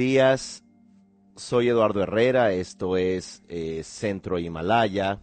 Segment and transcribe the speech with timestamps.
[0.00, 0.64] Días,
[1.36, 5.20] soy Eduardo Herrera, esto es eh, Centro Himalaya.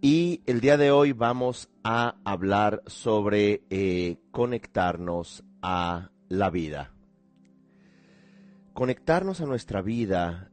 [0.00, 6.92] Y el día de hoy vamos a hablar sobre eh, conectarnos a la vida.
[8.72, 10.50] Conectarnos a nuestra vida,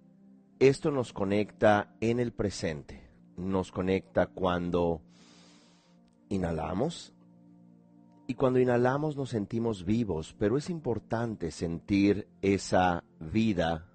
[0.59, 5.01] esto nos conecta en el presente, nos conecta cuando
[6.29, 7.15] inhalamos,
[8.27, 13.87] y cuando inhalamos nos sentimos vivos, pero es importante sentir esa vida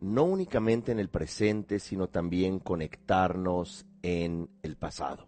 [0.00, 5.26] no únicamente en el presente, sino también conectarnos en el pasado.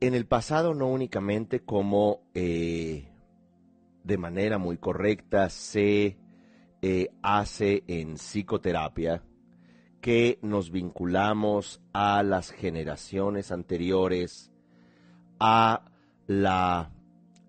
[0.00, 3.08] En el pasado no únicamente como eh,
[4.04, 6.16] de manera muy correcta se
[6.80, 9.22] eh, hace en psicoterapia,
[10.00, 14.50] que nos vinculamos a las generaciones anteriores,
[15.38, 15.89] a
[16.30, 16.92] la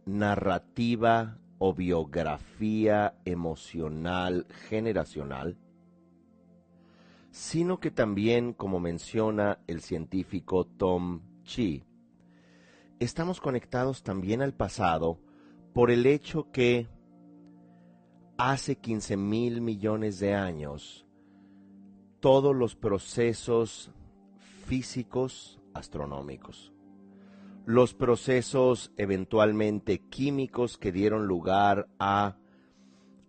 [0.08, 5.56] narrativa o biografía emocional generacional,
[7.30, 11.84] sino que también, como menciona el científico Tom Chi,
[13.00, 15.20] estamos conectados también al pasado
[15.76, 16.88] por el hecho que
[18.40, 21.06] hace 15 mil millones de años
[22.20, 23.92] todos los procesos
[24.66, 26.70] físicos astronómicos
[27.66, 32.38] los procesos eventualmente químicos que dieron lugar a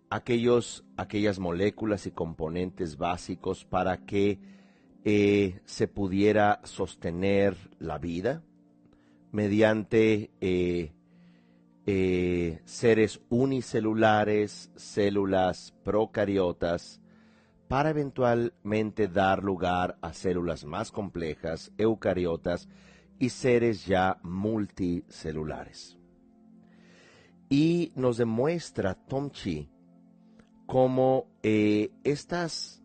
[0.09, 4.39] aquellos, aquellas moléculas y componentes básicos para que
[5.05, 8.43] eh, se pudiera sostener la vida
[9.31, 10.93] mediante eh,
[11.85, 17.01] eh, seres unicelulares, células procariotas,
[17.67, 22.69] para eventualmente dar lugar a células más complejas, eucariotas,
[23.19, 25.97] y seres ya multicelulares.
[27.49, 29.69] Y nos demuestra Tom Chi
[30.65, 32.81] cómo eh, estas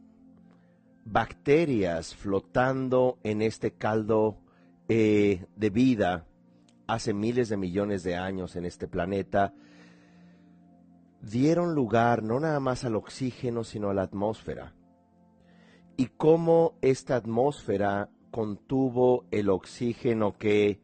[1.05, 4.39] bacterias flotando en este caldo
[4.89, 6.27] eh, de vida
[6.87, 9.53] hace miles de millones de años en este planeta,
[11.21, 14.75] dieron lugar no nada más al oxígeno, sino a la atmósfera.
[15.97, 20.81] Y cómo esta atmósfera contuvo el oxígeno que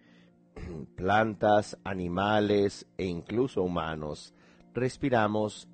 [0.96, 4.34] plantas, animales e incluso humanos
[4.74, 5.68] respiramos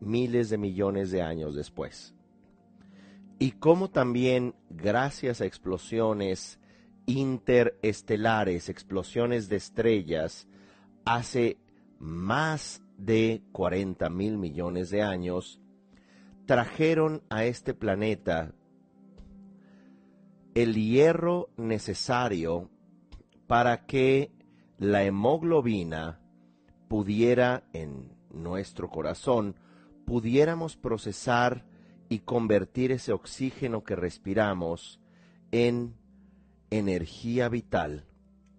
[0.00, 2.14] miles de millones de años después.
[3.38, 6.58] Y cómo también, gracias a explosiones
[7.06, 10.48] interestelares, explosiones de estrellas,
[11.04, 11.58] hace
[11.98, 15.60] más de 40 mil millones de años,
[16.46, 18.52] trajeron a este planeta
[20.56, 22.70] el hierro necesario
[23.46, 24.32] para que
[24.78, 26.18] la hemoglobina
[26.88, 29.56] pudiera en nuestro corazón,
[30.06, 31.66] pudiéramos procesar
[32.08, 34.98] y convertir ese oxígeno que respiramos
[35.50, 35.94] en
[36.70, 38.06] energía vital.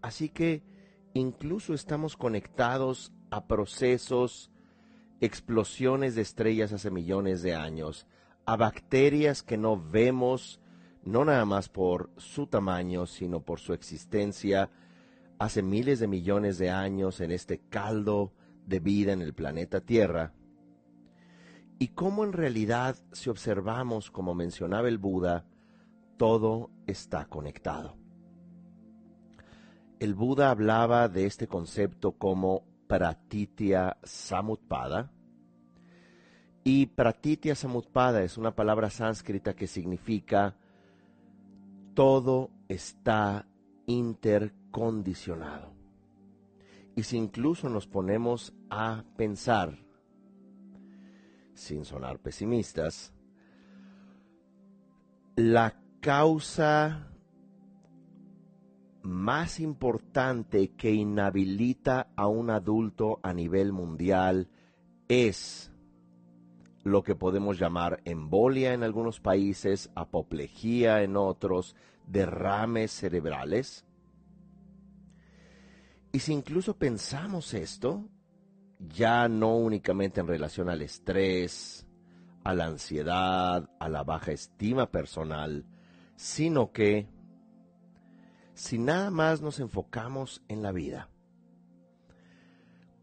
[0.04, 0.62] Así que
[1.16, 4.52] incluso estamos conectados a procesos,
[5.20, 8.06] explosiones de estrellas hace millones de años,
[8.46, 10.62] a bacterias que no vemos,
[11.08, 14.70] no nada más por su tamaño, sino por su existencia
[15.40, 18.34] hace miles de millones de años en este caldo
[18.66, 20.34] de vida en el planeta Tierra,
[21.80, 25.46] y cómo en realidad, si observamos, como mencionaba el Buda,
[26.18, 27.96] todo está conectado.
[30.00, 35.12] El Buda hablaba de este concepto como pratitya samutpada,
[36.64, 40.58] y pratitya samutpada es una palabra sánscrita que significa
[41.98, 43.48] todo está
[43.88, 45.74] intercondicionado.
[46.96, 49.80] Y si incluso nos ponemos a pensar,
[51.56, 53.12] sin sonar pesimistas,
[55.36, 57.08] la causa
[59.02, 64.52] más importante que inhabilita a un adulto a nivel mundial
[65.08, 65.72] es
[66.88, 71.76] lo que podemos llamar embolia en algunos países, apoplejía en otros,
[72.08, 73.86] derrames cerebrales.
[76.12, 78.10] Y si incluso pensamos esto,
[78.80, 81.86] ya no únicamente en relación al estrés,
[82.44, 85.66] a la ansiedad, a la baja estima personal,
[86.16, 87.08] sino que
[88.54, 91.10] si nada más nos enfocamos en la vida,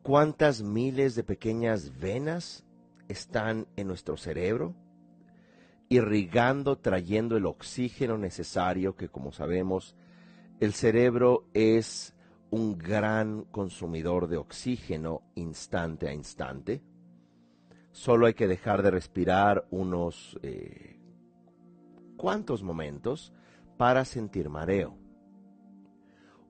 [0.02, 2.64] ¿cuántas miles de pequeñas venas
[3.08, 4.74] están en nuestro cerebro,
[5.94, 9.94] irrigando, trayendo el oxígeno necesario, que como sabemos,
[10.60, 12.14] el cerebro es
[12.50, 16.82] un gran consumidor de oxígeno instante a instante.
[17.92, 20.98] Solo hay que dejar de respirar unos eh,
[22.16, 23.32] cuantos momentos
[23.76, 24.96] para sentir mareo.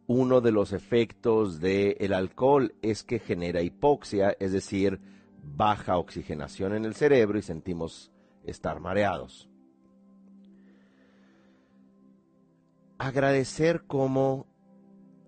[0.07, 5.01] Uno de los efectos del alcohol es que genera hipoxia, es decir,
[5.43, 8.14] baja oxigenación en el cerebro y sentimos
[8.45, 9.49] estar mareados.
[12.99, 14.47] Agradecer como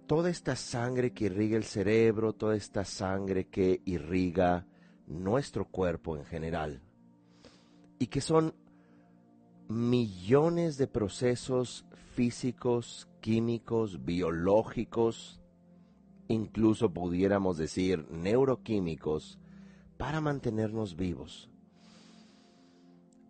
[0.07, 4.67] toda esta sangre que irriga el cerebro, toda esta sangre que irriga
[5.07, 6.83] nuestro cuerpo en general,
[7.99, 8.55] y que son
[9.69, 11.85] millones de procesos
[12.15, 15.41] físicos, químicos, biológicos,
[16.29, 19.39] incluso pudiéramos decir neuroquímicos,
[19.97, 21.51] para mantenernos vivos,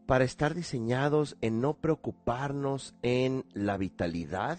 [0.06, 4.58] para estar diseñados en no preocuparnos en la vitalidad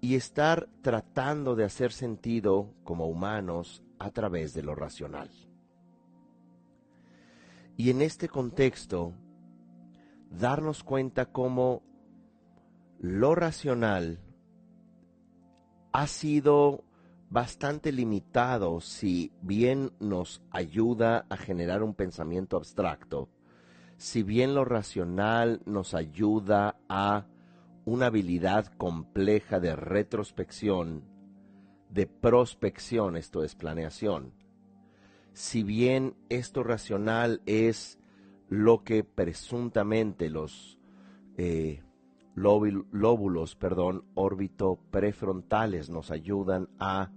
[0.00, 5.30] y estar tratando de hacer sentido como humanos a través de lo racional.
[7.76, 9.12] Y en este contexto,
[10.30, 11.82] darnos cuenta cómo
[12.98, 14.20] lo racional
[15.92, 16.84] ha sido
[17.28, 23.28] bastante limitado si bien nos ayuda a generar un pensamiento abstracto,
[23.96, 27.26] si bien lo racional nos ayuda a
[27.84, 31.04] una habilidad compleja de retrospección,
[31.90, 34.32] de prospección, esto es planeación,
[35.32, 37.98] si bien esto racional es
[38.48, 40.78] lo que presuntamente los
[41.36, 41.82] eh,
[42.34, 47.10] lóbulos, perdón, órbito prefrontales nos ayudan a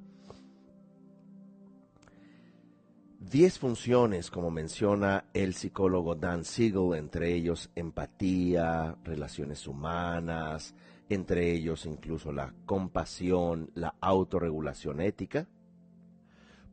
[3.19, 10.73] 10 funciones, como menciona el psicólogo Dan Siegel, entre ellos empatía, relaciones humanas,
[11.09, 15.49] entre ellos incluso la compasión, la autorregulación ética.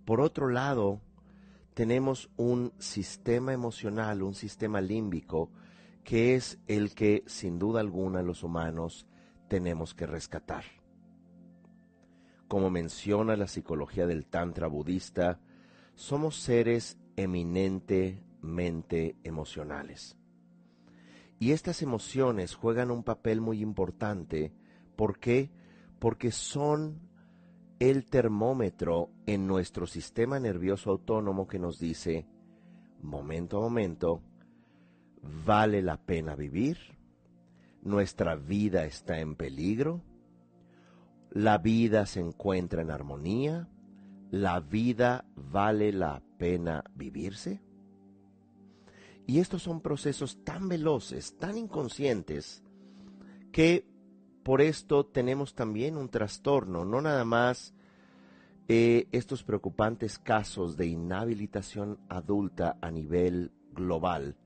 [0.04, 1.00] Por otro lado,
[1.74, 5.50] tenemos un sistema emocional, un sistema límbico,
[6.04, 9.08] que es el que sin duda alguna los humanos
[9.48, 10.62] tenemos que rescatar.
[12.46, 15.40] Como menciona la psicología del Tantra budista,
[15.96, 20.16] somos seres eminentemente emocionales.
[21.38, 24.52] Y estas emociones juegan un papel muy importante.
[24.94, 25.50] ¿Por qué?
[25.98, 27.00] Porque son
[27.78, 32.26] el termómetro en nuestro sistema nervioso autónomo que nos dice,
[33.02, 34.22] momento a momento,
[35.44, 36.78] vale la pena vivir,
[37.82, 40.02] nuestra vida está en peligro,
[41.30, 43.68] la vida se encuentra en armonía,
[44.30, 47.60] la vida vale la pena vivirse.
[49.26, 52.62] Y estos son procesos tan veloces, tan inconscientes,
[53.52, 53.86] que
[54.44, 57.74] por esto tenemos también un trastorno, no nada más
[58.68, 64.36] eh, estos preocupantes casos de inhabilitación adulta a nivel global,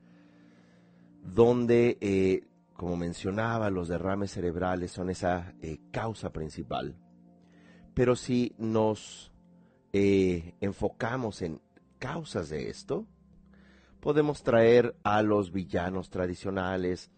[1.23, 6.97] donde, eh, como mencionaba, los derrames cerebrales son esa eh, causa principal.
[7.93, 9.32] Pero si nos
[9.92, 11.60] eh, enfocamos en
[11.98, 13.06] causas de esto,
[14.00, 17.10] podemos traer a los villanos tradicionales,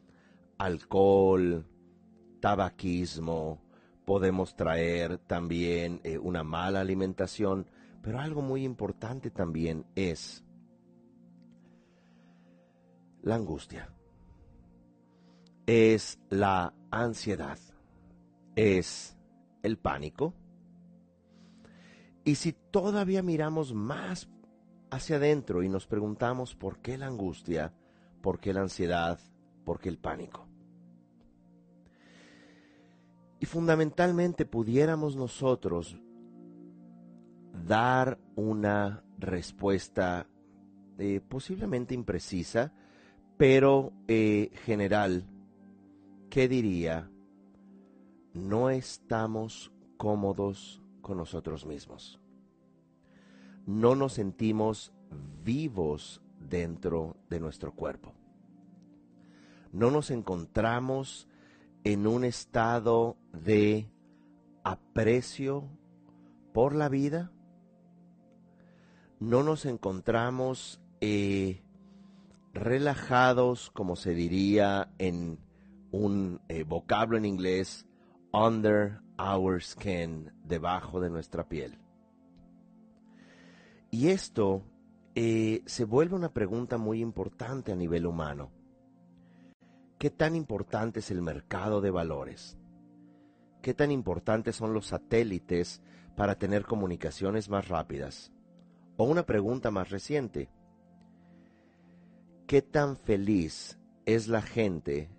[0.58, 1.66] alcohol,
[2.40, 3.62] tabaquismo,
[4.04, 7.66] podemos traer también una mala alimentación,
[8.02, 10.44] pero algo muy importante también es
[13.22, 13.94] la angustia,
[15.66, 17.58] es la ansiedad,
[18.56, 19.16] es
[19.62, 20.34] el pánico.
[22.24, 24.28] Y si todavía miramos más
[24.90, 27.72] hacia adentro y nos preguntamos por qué la angustia,
[28.20, 29.18] por qué la ansiedad,
[29.64, 30.46] por qué el pánico.
[33.40, 35.98] Y fundamentalmente pudiéramos nosotros
[37.66, 40.28] dar una respuesta
[40.98, 42.72] eh, posiblemente imprecisa,
[43.36, 45.26] pero eh, general,
[46.30, 47.10] ¿qué diría?
[48.34, 52.20] No estamos cómodos con nosotros mismos.
[53.66, 54.92] No nos sentimos
[55.44, 58.14] vivos dentro de nuestro cuerpo.
[59.72, 61.28] No nos encontramos
[61.84, 63.90] en un estado de
[64.64, 65.68] aprecio
[66.52, 67.32] por la vida.
[69.18, 71.62] No nos encontramos eh,
[72.52, 75.38] relajados, como se diría en
[75.90, 77.86] un eh, vocablo en inglés,
[78.32, 81.78] under our skin, debajo de nuestra piel.
[83.90, 84.62] Y esto
[85.14, 88.50] eh, se vuelve una pregunta muy importante a nivel humano.
[89.98, 92.58] ¿Qué tan importante es el mercado de valores?
[93.60, 95.82] ¿Qué tan importantes son los satélites
[96.16, 98.32] para tener comunicaciones más rápidas?
[98.96, 100.50] O una pregunta más reciente,
[102.46, 105.10] qué tan feliz es la gente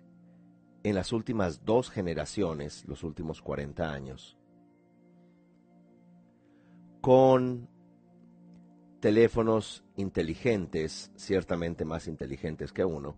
[0.84, 4.36] en las últimas dos generaciones, los últimos 40 años,
[7.00, 7.68] con
[9.00, 13.16] teléfonos inteligentes, ciertamente más inteligentes que uno,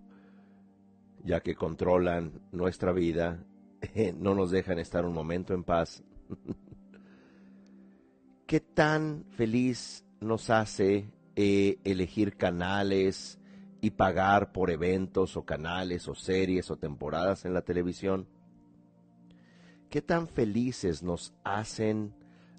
[1.24, 3.44] ya que controlan nuestra vida,
[4.16, 6.04] no nos dejan estar un momento en paz.
[8.46, 13.40] ¿Qué tan feliz nos hace eh, elegir canales
[13.86, 18.26] y pagar por eventos o canales o series o temporadas en la televisión?
[19.90, 22.12] ¿Qué tan felices nos hacen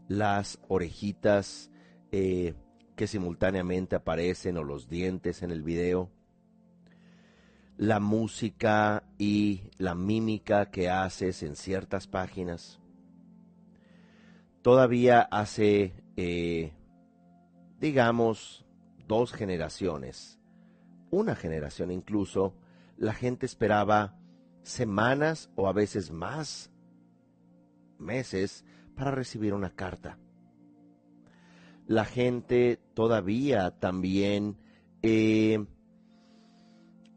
[0.07, 1.69] las orejitas
[2.13, 2.53] eh,
[2.95, 6.09] que simultáneamente aparecen o los dientes en el video?
[7.75, 12.79] La música y la mímica que haces en ciertas páginas.
[14.61, 16.71] Todavía hace, eh,
[17.81, 18.65] digamos,
[19.07, 20.36] dos generaciones,
[21.09, 22.53] una generación incluso,
[22.97, 24.17] la gente esperaba
[24.63, 26.71] semanas o a veces más
[27.99, 30.17] meses para recibir una carta.
[31.85, 34.57] La gente todavía también
[35.01, 35.65] eh,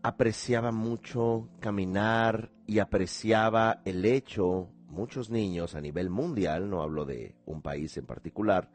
[0.03, 7.35] apreciaba mucho caminar y apreciaba el hecho, muchos niños a nivel mundial, no hablo de
[7.47, 8.71] un país en particular,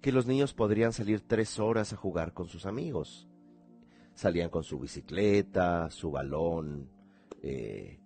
[0.00, 3.26] que los niños podrían salir tres horas a jugar con sus amigos.
[4.14, 6.88] Salían con su bicicleta, su balón,
[7.42, 7.98] eh,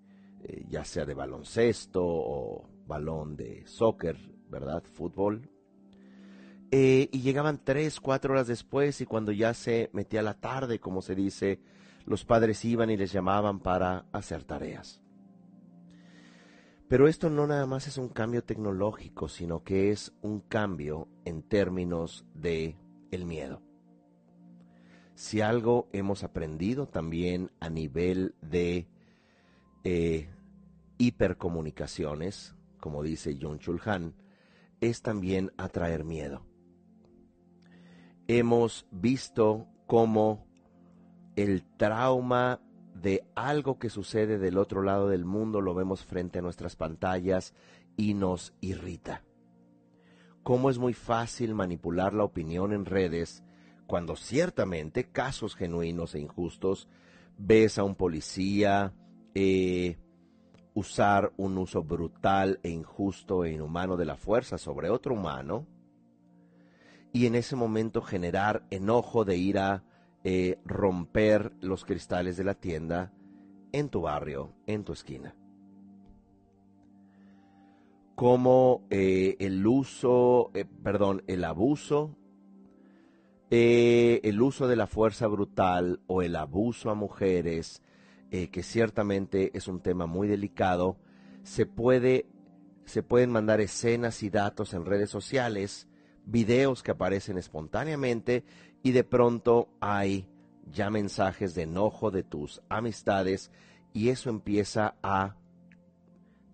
[0.42, 4.16] eh, ya sea de baloncesto o balón de soccer,
[4.48, 4.82] ¿verdad?
[4.82, 5.50] Fútbol.
[6.70, 11.02] Eh, y llegaban tres, cuatro horas después y cuando ya se metía la tarde, como
[11.02, 11.60] se dice,
[12.04, 15.02] los padres iban y les llamaban para hacer tareas.
[16.88, 21.42] Pero esto no nada más es un cambio tecnológico, sino que es un cambio en
[21.42, 22.76] términos de
[23.10, 23.67] el miedo.
[25.18, 28.86] Si algo hemos aprendido también a nivel de
[29.82, 30.28] eh,
[30.96, 34.14] hipercomunicaciones, como dice John Chulhan,
[34.80, 36.46] es también atraer miedo.
[38.28, 40.46] Hemos visto cómo
[41.34, 42.60] el trauma
[42.94, 47.54] de algo que sucede del otro lado del mundo, lo vemos frente a nuestras pantallas
[47.96, 49.24] y nos irrita.
[50.44, 53.42] Cómo es muy fácil manipular la opinión en redes
[53.88, 56.88] cuando ciertamente casos genuinos e injustos
[57.38, 58.92] ves a un policía
[59.34, 59.96] eh,
[60.74, 65.66] usar un uso brutal e injusto e inhumano de la fuerza sobre otro humano
[67.14, 69.84] y en ese momento generar enojo de ira
[70.22, 73.14] eh, romper los cristales de la tienda
[73.72, 75.34] en tu barrio, en tu esquina.
[78.14, 82.17] Como eh, el uso, eh, perdón, el abuso,
[83.50, 87.82] el uso de la fuerza brutal o el abuso a mujeres,
[88.30, 90.98] que ciertamente es un tema muy delicado,
[91.42, 92.26] se puede,
[92.84, 95.88] se pueden mandar escenas y datos en redes sociales,
[96.26, 98.44] videos que aparecen espontáneamente
[98.82, 100.28] y de pronto hay
[100.70, 103.50] ya mensajes de enojo de tus amistades
[103.94, 105.36] y eso empieza a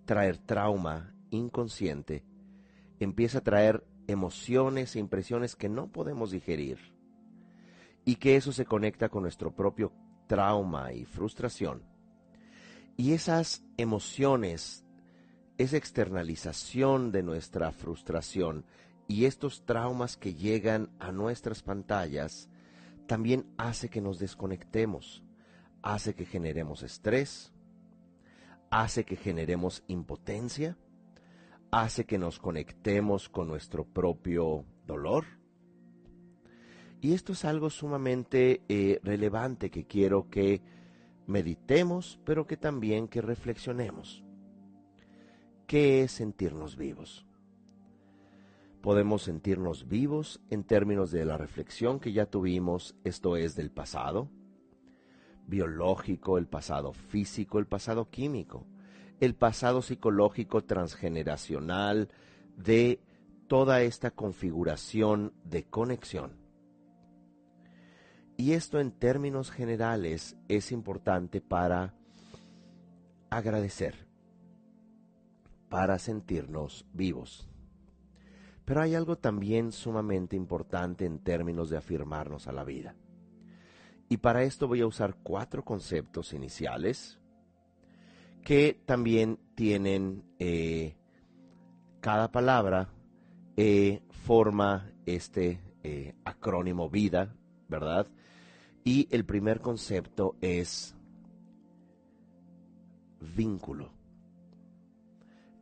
[0.04, 2.24] traer trauma inconsciente,
[3.00, 6.78] empieza a traer emociones e impresiones que no podemos digerir
[8.04, 9.92] y que eso se conecta con nuestro propio
[10.26, 11.82] trauma y frustración.
[12.96, 14.84] Y esas emociones,
[15.58, 18.64] esa externalización de nuestra frustración,
[19.06, 22.48] y estos traumas que llegan a nuestras pantallas
[23.06, 25.22] también hace que nos desconectemos,
[25.82, 27.52] hace que generemos estrés,
[28.70, 30.76] hace que generemos impotencia,
[31.82, 35.24] hace que nos conectemos con nuestro propio dolor.
[37.00, 40.62] Y esto es algo sumamente eh, relevante que quiero que
[41.26, 44.22] meditemos, pero que también que reflexionemos.
[45.66, 47.26] ¿Qué es sentirnos vivos?
[48.84, 54.28] podemos sentirnos vivos en términos de la reflexión que ya tuvimos, esto es del pasado
[55.46, 58.66] biológico, el pasado físico, el pasado químico,
[59.24, 62.08] el pasado psicológico transgeneracional
[62.56, 63.00] de
[63.48, 66.32] toda esta configuración de conexión.
[68.36, 71.94] Y esto en términos generales es importante para
[73.30, 74.06] agradecer,
[75.68, 77.48] para sentirnos vivos.
[78.64, 82.96] Pero hay algo también sumamente importante en términos de afirmarnos a la vida.
[84.08, 87.18] Y para esto voy a usar cuatro conceptos iniciales
[88.44, 90.96] que también tienen eh,
[92.00, 92.90] cada palabra
[93.56, 97.34] eh, forma este eh, acrónimo vida,
[97.68, 98.06] ¿verdad?
[98.84, 100.94] Y el primer concepto es
[103.34, 103.90] vínculo.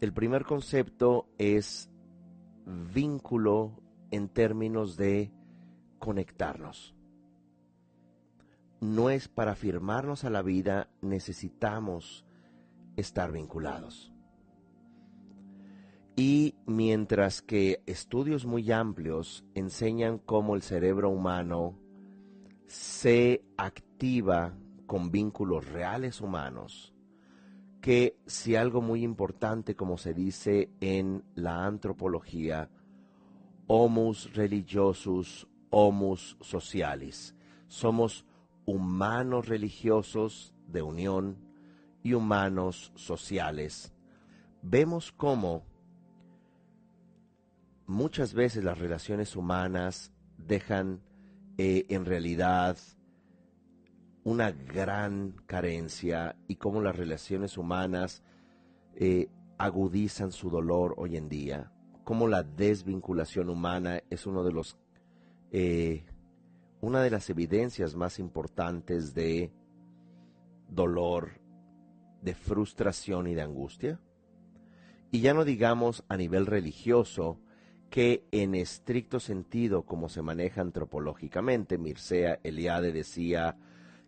[0.00, 1.88] El primer concepto es
[2.66, 5.30] vínculo en términos de
[6.00, 6.96] conectarnos.
[8.80, 12.24] No es para firmarnos a la vida, necesitamos
[12.96, 14.12] estar vinculados.
[16.14, 21.78] Y mientras que estudios muy amplios enseñan cómo el cerebro humano
[22.66, 24.54] se activa
[24.86, 26.94] con vínculos reales humanos,
[27.80, 32.70] que si algo muy importante como se dice en la antropología,
[33.66, 37.34] homus religiosus, homus socialis,
[37.68, 38.26] somos
[38.66, 41.51] humanos religiosos de unión
[42.02, 43.92] y humanos sociales,
[44.62, 45.64] vemos cómo
[47.86, 51.02] muchas veces las relaciones humanas dejan
[51.58, 52.76] eh, en realidad
[54.24, 58.22] una gran carencia y cómo las relaciones humanas
[58.94, 59.28] eh,
[59.58, 61.72] agudizan su dolor hoy en día,
[62.04, 64.78] cómo la desvinculación humana es uno de los
[65.50, 66.04] eh,
[66.80, 69.52] una de las evidencias más importantes de
[70.68, 71.41] dolor,
[72.22, 74.00] de frustración y de angustia.
[75.10, 77.38] Y ya no digamos a nivel religioso,
[77.90, 83.58] que en estricto sentido, como se maneja antropológicamente, Mircea Eliade decía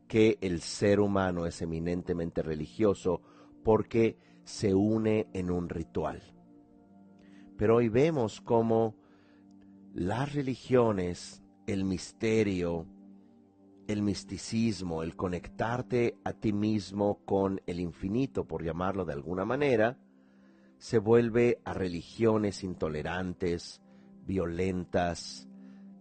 [0.09, 3.21] que el ser humano es eminentemente religioso
[3.62, 6.23] porque se une en un ritual.
[7.59, 8.97] Pero hoy vemos cómo
[9.92, 12.87] las religiones, el misterio,
[13.87, 19.99] el misticismo, el conectarte a ti mismo con el infinito, por llamarlo de alguna manera,
[20.78, 23.82] se vuelve a religiones intolerantes,
[24.26, 25.49] violentas,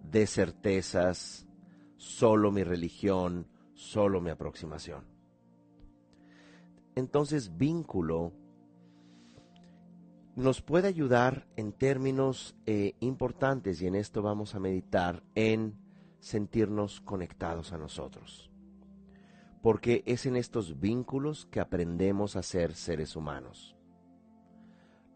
[0.03, 1.47] de certezas,
[1.97, 5.05] solo mi religión, solo mi aproximación.
[6.95, 8.33] Entonces, vínculo
[10.35, 15.82] nos puede ayudar en términos eh, importantes, y en esto vamos a meditar, en
[16.23, 18.49] sentirnos conectados a nosotros.
[19.61, 23.75] Porque es en estos vínculos que aprendemos a ser seres humanos.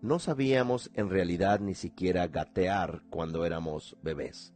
[0.02, 4.54] No sabíamos en realidad ni siquiera gatear cuando éramos bebés.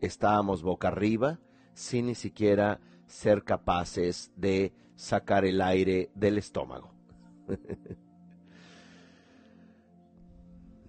[0.00, 1.38] Estábamos boca arriba
[1.72, 6.92] sin ni siquiera ser capaces de sacar el aire del estómago.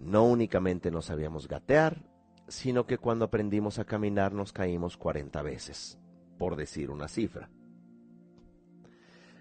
[0.00, 2.02] no únicamente no sabíamos gatear,
[2.48, 5.98] sino que cuando aprendimos a caminar nos caímos 40 veces,
[6.38, 7.48] por decir una cifra.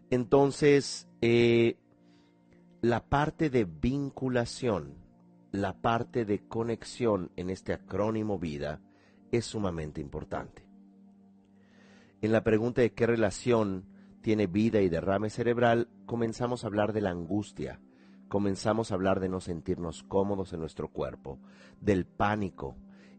[0.09, 1.77] Entonces, eh,
[2.81, 4.95] la parte de vinculación,
[5.51, 8.81] la parte de conexión en este acrónimo vida
[9.31, 10.67] es sumamente importante.
[12.21, 13.85] En la pregunta de qué relación
[14.21, 17.81] tiene vida y derrame cerebral, comenzamos a hablar de la angustia,
[18.29, 21.39] comenzamos a hablar de no sentirnos cómodos en nuestro cuerpo,
[21.81, 22.77] del pánico,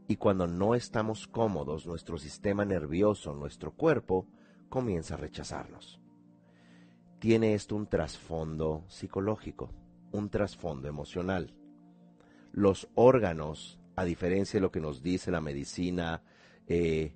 [0.09, 4.27] y cuando no estamos cómodos, nuestro sistema nervioso, nuestro cuerpo,
[4.69, 6.01] comienza a rechazarnos
[7.25, 9.71] tiene esto un trasfondo psicológico,
[10.13, 11.55] un trasfondo emocional.
[12.53, 16.23] Los órganos, a diferencia de lo que nos dice la medicina
[16.67, 17.15] eh,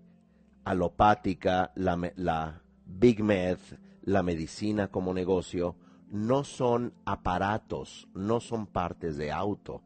[0.65, 3.59] alopática, la, la Big Med,
[4.01, 5.77] la medicina como negocio,
[6.11, 9.83] no son aparatos, no son partes de auto.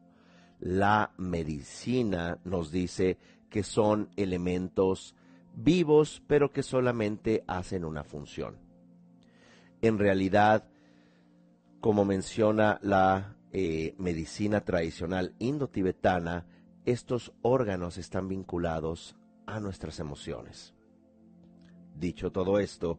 [0.63, 3.17] La medicina nos dice
[3.49, 5.15] que son elementos
[5.53, 8.63] vivos, pero que solamente hacen una función
[9.83, 10.63] en realidad,
[11.81, 16.45] como menciona la eh, medicina tradicional indo-tibetana,
[16.85, 20.73] estos órganos están vinculados a nuestras emociones.
[21.99, 22.97] Dicho todo esto,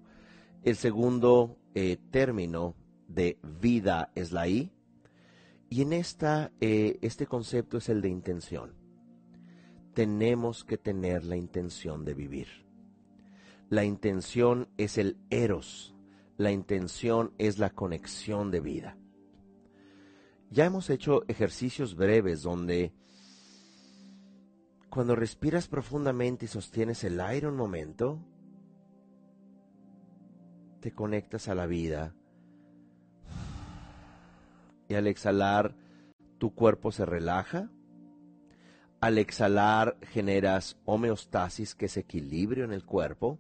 [0.63, 2.75] el segundo eh, término
[3.09, 4.71] de vida es la I,
[5.69, 8.75] y en esta, eh, este concepto es el de intención.
[9.95, 12.49] Tenemos que tener la intención de vivir.
[13.71, 15.95] La intención es el eros,
[16.37, 18.99] la intención es la conexión de vida.
[20.51, 22.93] Ya hemos hecho ejercicios breves donde
[24.91, 28.25] cuando respiras profundamente y sostienes el aire un momento,
[30.79, 32.15] te conectas a la vida.
[34.97, 35.77] Al exhalar,
[36.39, 37.71] tu cuerpo se relaja.
[39.01, 43.39] Al exhalar generas homeostasis, que es equilibrio en el cuerpo,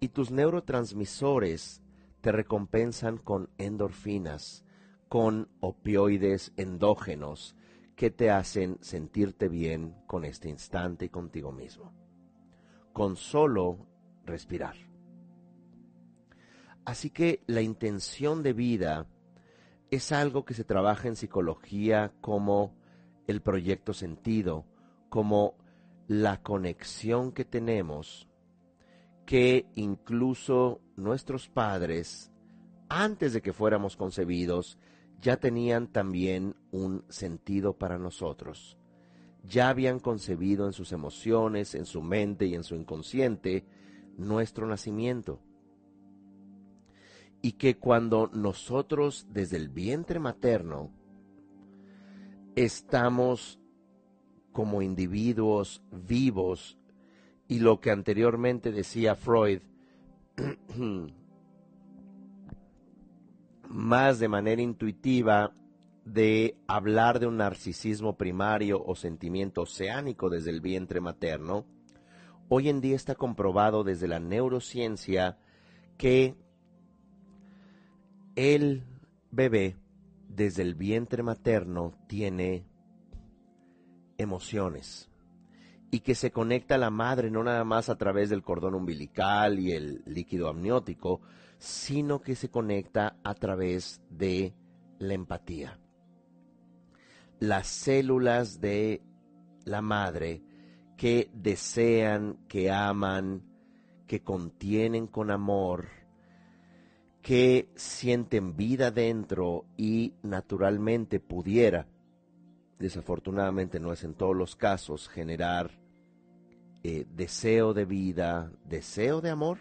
[0.00, 1.82] y tus neurotransmisores
[2.20, 4.64] te recompensan con endorfinas,
[5.08, 7.56] con opioides endógenos
[7.96, 11.92] que te hacen sentirte bien con este instante y contigo mismo.
[12.92, 13.86] Con solo
[14.24, 14.76] respirar.
[16.84, 19.06] Así que la intención de vida
[19.92, 22.74] es algo que se trabaja en psicología como
[23.26, 24.64] el proyecto sentido,
[25.10, 25.54] como
[26.08, 28.26] la conexión que tenemos,
[29.26, 32.32] que incluso nuestros padres,
[32.88, 34.78] antes de que fuéramos concebidos,
[35.20, 38.78] ya tenían también un sentido para nosotros.
[39.44, 43.66] Ya habían concebido en sus emociones, en su mente y en su inconsciente
[44.16, 45.38] nuestro nacimiento.
[47.42, 50.90] Y que cuando nosotros desde el vientre materno
[52.54, 53.58] estamos
[54.52, 56.78] como individuos vivos
[57.48, 59.60] y lo que anteriormente decía Freud,
[63.68, 65.54] más de manera intuitiva
[66.04, 71.64] de hablar de un narcisismo primario o sentimiento oceánico desde el vientre materno,
[72.48, 75.38] hoy en día está comprobado desde la neurociencia
[75.96, 76.36] que
[78.36, 78.84] el
[79.30, 79.76] bebé
[80.28, 82.66] desde el vientre materno tiene
[84.16, 85.10] emociones
[85.90, 89.58] y que se conecta a la madre no nada más a través del cordón umbilical
[89.58, 91.20] y el líquido amniótico,
[91.58, 94.54] sino que se conecta a través de
[94.98, 95.78] la empatía.
[97.40, 99.02] Las células de
[99.64, 100.42] la madre
[100.96, 103.42] que desean, que aman,
[104.06, 105.88] que contienen con amor,
[107.22, 111.86] que sienten vida dentro y naturalmente pudiera,
[112.80, 115.70] desafortunadamente no es en todos los casos, generar
[116.82, 119.58] eh, deseo de vida, deseo de amor,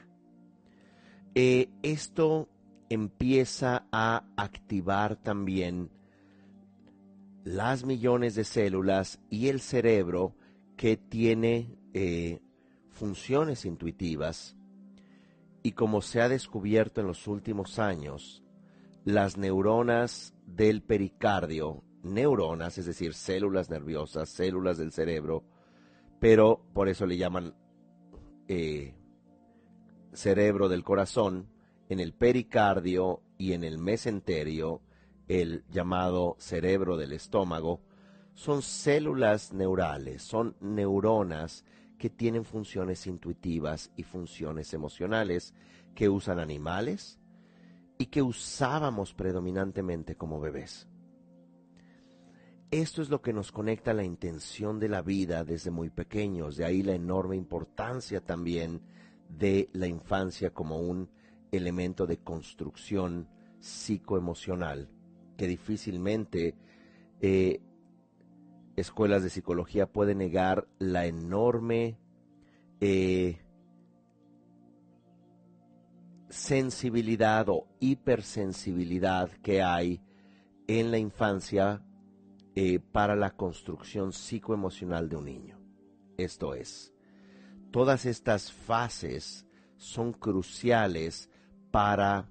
[1.35, 2.49] eh, esto
[2.89, 5.91] empieza a activar también
[7.43, 10.35] las millones de células y el cerebro
[10.75, 12.41] que tiene eh,
[12.89, 14.55] funciones intuitivas
[15.63, 18.43] y como se ha descubierto en los últimos años,
[19.05, 25.43] las neuronas del pericardio, neuronas, es decir, células nerviosas, células del cerebro,
[26.19, 27.55] pero por eso le llaman
[28.47, 28.95] eh,
[30.13, 31.49] cerebro del corazón,
[31.89, 34.81] en el pericardio y en el mesenterio,
[35.27, 37.81] el llamado cerebro del estómago,
[38.33, 41.65] son células neurales, son neuronas
[42.01, 45.53] que tienen funciones intuitivas y funciones emocionales
[45.93, 47.19] que usan animales
[47.99, 50.87] y que usábamos predominantemente como bebés.
[52.71, 56.57] Esto es lo que nos conecta a la intención de la vida desde muy pequeños,
[56.57, 58.81] de ahí la enorme importancia también
[59.29, 61.07] de la infancia como un
[61.51, 63.27] elemento de construcción
[63.59, 64.89] psicoemocional
[65.37, 66.55] que difícilmente
[67.21, 67.61] eh,
[68.81, 71.97] escuelas de psicología pueden negar la enorme
[72.79, 73.39] eh,
[76.29, 80.01] sensibilidad o hipersensibilidad que hay
[80.67, 81.83] en la infancia
[82.55, 85.59] eh, para la construcción psicoemocional de un niño.
[86.17, 86.93] Esto es,
[87.71, 89.45] todas estas fases
[89.77, 91.29] son cruciales
[91.71, 92.29] para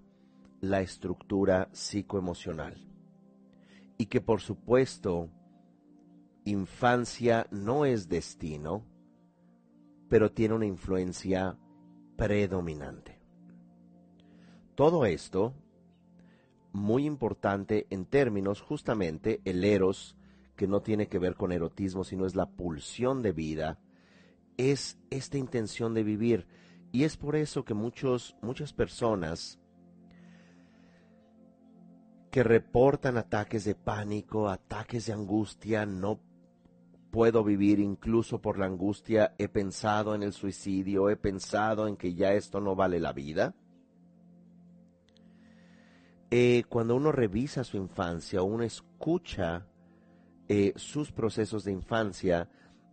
[0.61, 2.87] la estructura psicoemocional.
[3.99, 5.31] Y que por supuesto
[6.45, 8.85] infancia no es destino,
[10.09, 11.57] pero tiene una influencia
[12.17, 13.21] predominante.
[14.75, 15.55] Todo esto,
[16.73, 20.17] muy importante en términos justamente el eros,
[20.57, 23.79] que no tiene que ver con erotismo, sino es la pulsión de vida,
[24.57, 26.47] es esta intención de vivir.
[26.93, 29.59] Y es por eso que muchos, muchas personas
[32.31, 36.21] que reportan ataques de pánico, ataques de angustia, no
[37.11, 42.15] puedo vivir incluso por la angustia, he pensado en el suicidio, he pensado en que
[42.15, 43.55] ya esto no vale la vida.
[46.31, 49.67] Eh, cuando uno revisa su infancia, uno escucha
[50.49, 52.49] eh, sus procesos de infancia,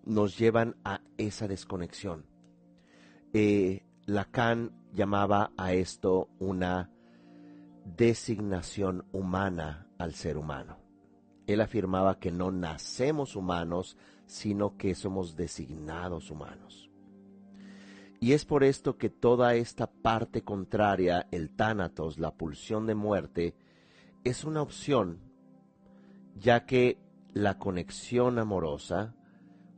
[0.06, 2.26] nos llevan a esa desconexión.
[3.34, 6.90] Eh, Lacan llamaba a esto una
[7.86, 10.87] designación humana al ser humano
[11.48, 16.92] él afirmaba que no nacemos humanos, sino que somos designados humanos.
[18.20, 23.56] Y es por esto que toda esta parte contraria, el tánatos, la pulsión de muerte,
[24.24, 25.20] es una opción,
[26.36, 26.98] ya que
[27.34, 29.16] la conexión amorosa,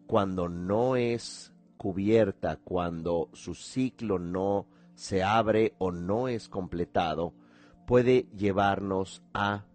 [0.07, 7.33] cuando no es cubierta, cuando su ciclo no se abre o no es completado,
[7.85, 9.65] puede llevarnos a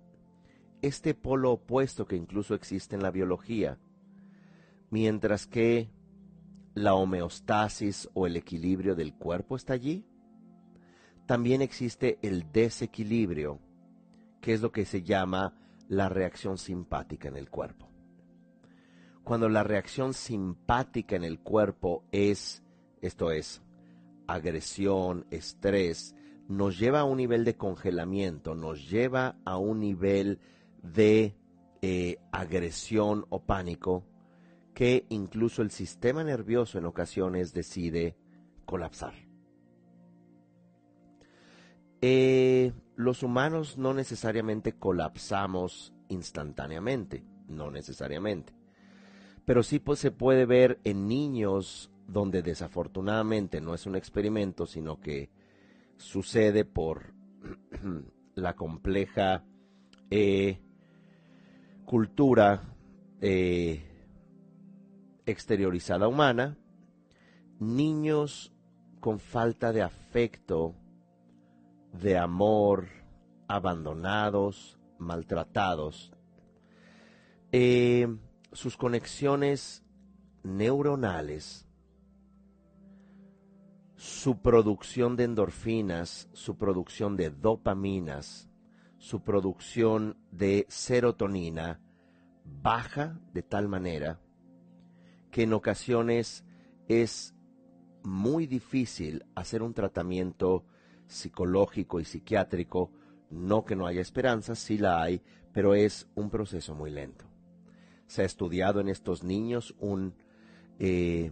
[0.87, 3.79] este polo opuesto que incluso existe en la biología,
[4.91, 5.91] mientras que
[6.75, 10.05] la homeostasis o el equilibrio del cuerpo está allí,
[11.27, 13.61] también existe el desequilibrio,
[14.41, 15.55] que es lo que se llama
[15.89, 17.89] la reacción simpática en el cuerpo.
[19.23, 22.63] Cuando la reacción simpática en el cuerpo es,
[23.01, 23.63] esto es,
[24.27, 26.15] agresión, estrés,
[26.47, 30.41] nos lleva a un nivel de congelamiento, nos lleva a un nivel
[30.85, 31.35] de
[31.83, 34.05] eh, agresión o pánico,
[34.75, 38.17] que incluso el sistema nervioso en ocasiones decide
[38.65, 39.15] colapsar.
[42.01, 48.53] Eh, los humanos no necesariamente colapsamos instantáneamente, no necesariamente.
[49.45, 55.01] Pero sí pues, se puede ver en niños donde desafortunadamente no es un experimento, sino
[55.01, 55.31] que
[55.97, 57.15] sucede por
[58.35, 59.45] la compleja
[60.11, 60.61] eh,
[61.85, 62.63] cultura
[63.21, 63.83] eh,
[65.27, 66.57] exteriorizada humana,
[67.59, 68.53] niños
[69.01, 70.75] con falta de afecto,
[71.93, 72.89] de amor,
[73.49, 76.13] abandonados, maltratados.
[77.53, 78.09] Eh,
[78.53, 79.85] sus conexiones
[80.43, 81.67] neuronales,
[83.97, 88.49] su producción de endorfinas, su producción de dopaminas,
[89.05, 91.79] su producción de serotonina
[92.43, 94.19] baja de tal manera
[95.31, 96.43] que en ocasiones
[96.89, 97.35] es
[98.03, 100.65] muy difícil hacer un tratamiento
[101.07, 102.93] psicológico y psiquiátrico,
[103.29, 105.21] no que no haya esperanza, sí la hay,
[105.53, 107.27] pero es un proceso muy lento.
[108.07, 110.15] Se ha estudiado en estos niños un
[110.79, 111.31] eh,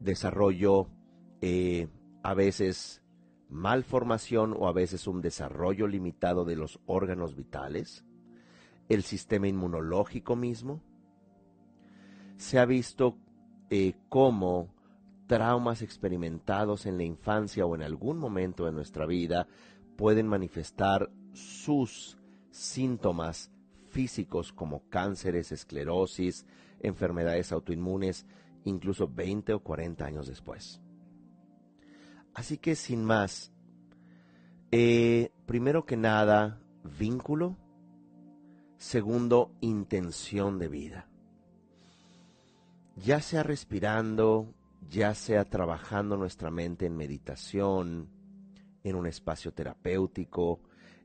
[0.00, 0.88] desarrollo
[1.40, 1.88] eh,
[2.22, 3.02] a veces
[3.48, 8.04] malformación o a veces un desarrollo limitado de los órganos vitales,
[8.88, 10.82] el sistema inmunológico mismo.
[12.36, 13.16] Se ha visto
[13.70, 14.74] eh, cómo
[15.26, 19.48] traumas experimentados en la infancia o en algún momento de nuestra vida
[19.96, 22.18] pueden manifestar sus
[22.50, 23.50] síntomas
[23.90, 26.46] físicos como cánceres, esclerosis,
[26.80, 28.26] enfermedades autoinmunes,
[28.64, 30.80] incluso 20 o 40 años después.
[32.36, 33.50] Así que sin más,
[34.70, 36.60] eh, primero que nada,
[36.98, 37.56] vínculo,
[38.76, 41.08] segundo, intención de vida.
[42.96, 44.52] Ya sea respirando,
[44.86, 48.10] ya sea trabajando nuestra mente en meditación,
[48.84, 50.60] en un espacio terapéutico,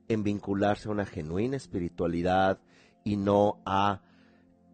[0.10, 2.60] en vincularse a una genuina espiritualidad
[3.06, 4.02] y no a,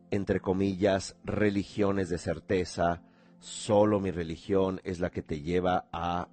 [0.10, 3.04] entre comillas, religiones de certeza,
[3.38, 6.30] solo mi religión es la que te lleva a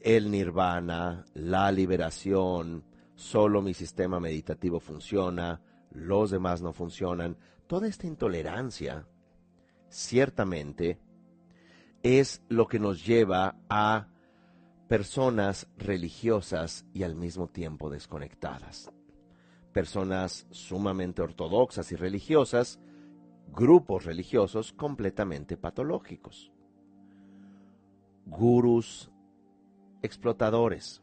[0.00, 7.36] el nirvana, la liberación, solo mi sistema meditativo funciona, los demás no funcionan.
[7.66, 9.06] Toda esta intolerancia,
[9.88, 10.98] ciertamente,
[12.02, 14.08] es lo que nos lleva a
[14.88, 18.90] personas religiosas y al mismo tiempo desconectadas.
[19.72, 22.80] Personas sumamente ortodoxas y religiosas,
[23.52, 26.52] grupos religiosos completamente patológicos.
[28.26, 29.10] Gurus
[30.04, 31.02] explotadores.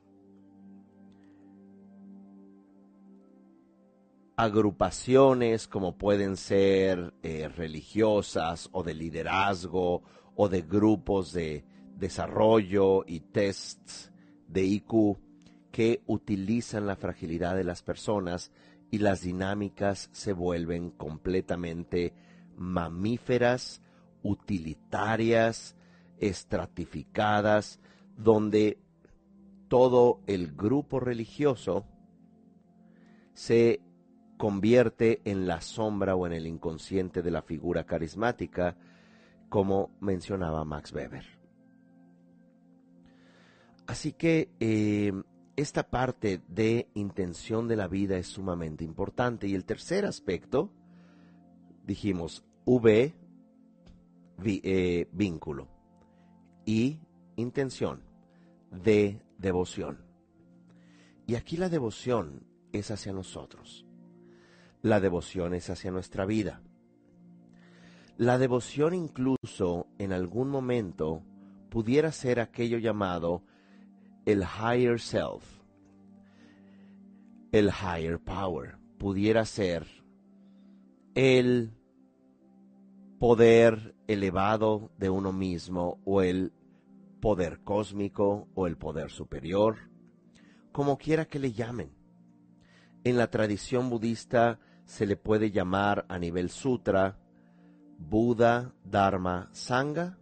[4.36, 10.04] Agrupaciones como pueden ser eh, religiosas o de liderazgo
[10.36, 11.66] o de grupos de
[11.98, 14.12] desarrollo y tests
[14.48, 15.18] de IQ
[15.72, 18.52] que utilizan la fragilidad de las personas
[18.92, 22.14] y las dinámicas se vuelven completamente
[22.56, 23.82] mamíferas,
[24.22, 25.76] utilitarias,
[26.20, 27.80] estratificadas,
[28.16, 28.78] donde
[29.72, 31.86] todo el grupo religioso
[33.34, 33.80] se
[34.36, 38.76] convierte en la sombra o en el inconsciente de la figura carismática
[39.48, 41.24] como mencionaba Max Weber.
[43.88, 45.14] Así que eh,
[45.56, 49.48] esta parte de intención de la vida es sumamente importante.
[49.48, 50.70] Y el tercer aspecto,
[51.86, 53.16] dijimos, V,
[54.44, 55.70] eh, vínculo,
[56.66, 57.00] y
[57.38, 58.02] intención,
[58.70, 60.06] de devoción.
[61.28, 63.86] Y aquí la devoción es hacia nosotros.
[64.82, 66.62] La devoción es hacia nuestra vida.
[68.18, 71.24] La devoción incluso en algún momento
[71.70, 73.44] pudiera ser aquello llamado
[74.26, 75.44] el higher self,
[77.52, 79.88] el higher power, pudiera ser
[81.16, 81.74] el
[83.20, 86.54] poder elevado de uno mismo o el
[87.22, 89.78] poder cósmico o el poder superior,
[90.74, 91.96] como quiera que le llamen.
[93.04, 97.18] En la tradición budista se le puede llamar a nivel sutra
[97.98, 100.18] Buda, Dharma, Sangha,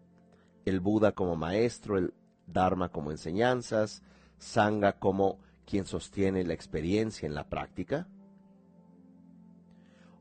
[0.65, 2.13] el Buda como maestro, el
[2.45, 4.03] Dharma como enseñanzas,
[4.37, 8.07] Sangha como quien sostiene la experiencia en la práctica,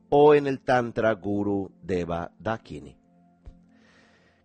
[0.09, 2.97] o en el Tantra Guru Deva Dakini.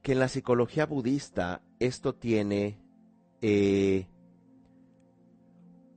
[0.02, 2.78] Que en la psicología budista esto tiene
[3.42, 4.06] eh,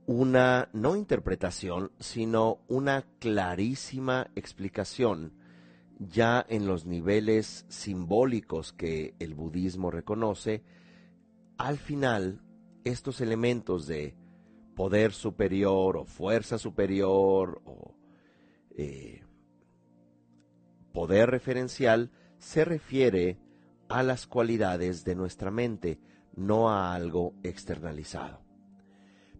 [0.06, 5.32] una no interpretación, sino una clarísima explicación.
[5.98, 10.62] Ya en los niveles simbólicos que el budismo reconoce,
[11.56, 12.42] al final
[12.84, 14.14] estos elementos de
[14.76, 17.94] poder superior o fuerza superior o
[18.76, 19.24] eh,
[20.92, 23.38] poder referencial se refiere
[23.88, 25.98] a las cualidades de nuestra mente,
[26.34, 28.40] no a algo externalizado.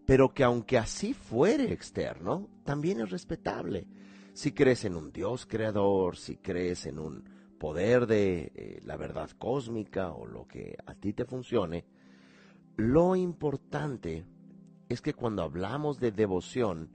[0.05, 3.87] Pero que aunque así fuere externo, también es respetable.
[4.33, 7.23] Si crees en un Dios creador, si crees en un
[7.59, 11.85] poder de eh, la verdad cósmica o lo que a ti te funcione,
[12.77, 14.25] lo importante
[14.87, 16.89] es que cuando hablamos de devoción,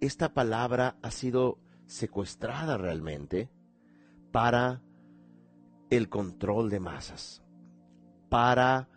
[0.00, 3.48] esta palabra ha sido secuestrada realmente
[4.32, 4.82] para
[5.96, 7.42] el control de masas,
[8.30, 8.88] para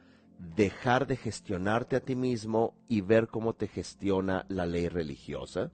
[0.56, 5.74] dejar de gestionarte a ti mismo y ver cómo te gestiona la ley religiosa,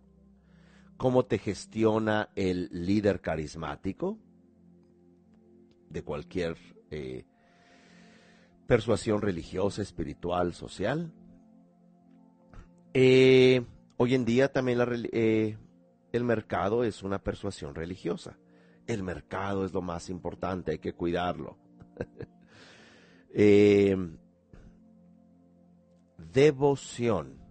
[0.97, 4.17] cómo te gestiona el líder carismático
[5.89, 6.57] de cualquier
[6.89, 7.25] eh,
[8.65, 11.13] persuasión religiosa, espiritual, social.
[12.95, 13.63] Eh,
[13.97, 14.79] hoy en día también
[15.11, 15.55] eh,
[16.11, 18.39] el mercado es una persuasión religiosa.
[18.87, 21.57] El mercado es lo más importante, hay que cuidarlo.
[26.33, 27.41] devoción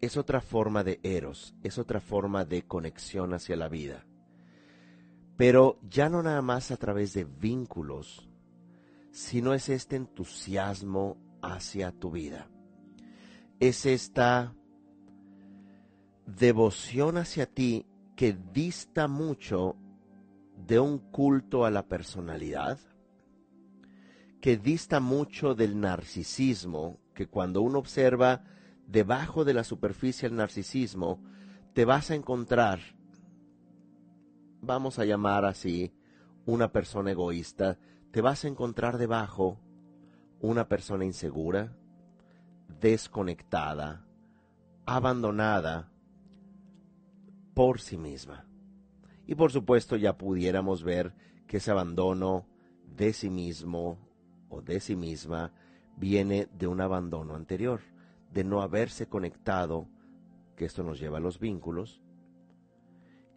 [0.00, 4.06] es otra forma de eros, es otra forma de conexión hacia la vida.
[5.36, 8.28] Pero ya no nada más a través de vínculos,
[9.10, 12.48] sino es este entusiasmo hacia tu vida.
[13.60, 14.54] Es esta
[16.26, 19.76] devoción hacia ti que dista mucho
[20.56, 22.78] de un culto a la personalidad,
[24.40, 28.44] que dista mucho del narcisismo que cuando uno observa
[28.86, 31.20] debajo de la superficie el narcisismo,
[31.72, 32.78] te vas a encontrar,
[34.60, 35.92] vamos a llamar así,
[36.44, 37.78] una persona egoísta,
[38.12, 39.60] te vas a encontrar debajo
[40.40, 41.76] una persona insegura,
[42.80, 44.06] desconectada,
[44.84, 45.90] abandonada
[47.54, 48.45] por sí misma.
[49.26, 51.14] Y por supuesto ya pudiéramos ver
[51.46, 52.46] que ese abandono
[52.96, 53.98] de sí mismo
[54.48, 55.52] o de sí misma
[55.96, 57.80] viene de un abandono anterior,
[58.32, 59.88] de no haberse conectado,
[60.56, 62.00] que esto nos lleva a los vínculos,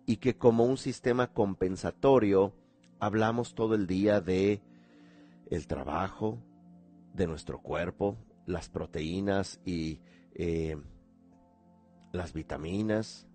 [0.06, 2.54] y que como un sistema compensatorio
[3.00, 4.62] hablamos todo el día de
[5.50, 6.40] el trabajo,
[7.14, 10.02] de nuestro cuerpo, las proteínas y
[10.34, 10.78] eh,
[12.12, 13.29] las vitaminas,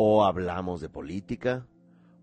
[0.00, 1.66] o hablamos de política,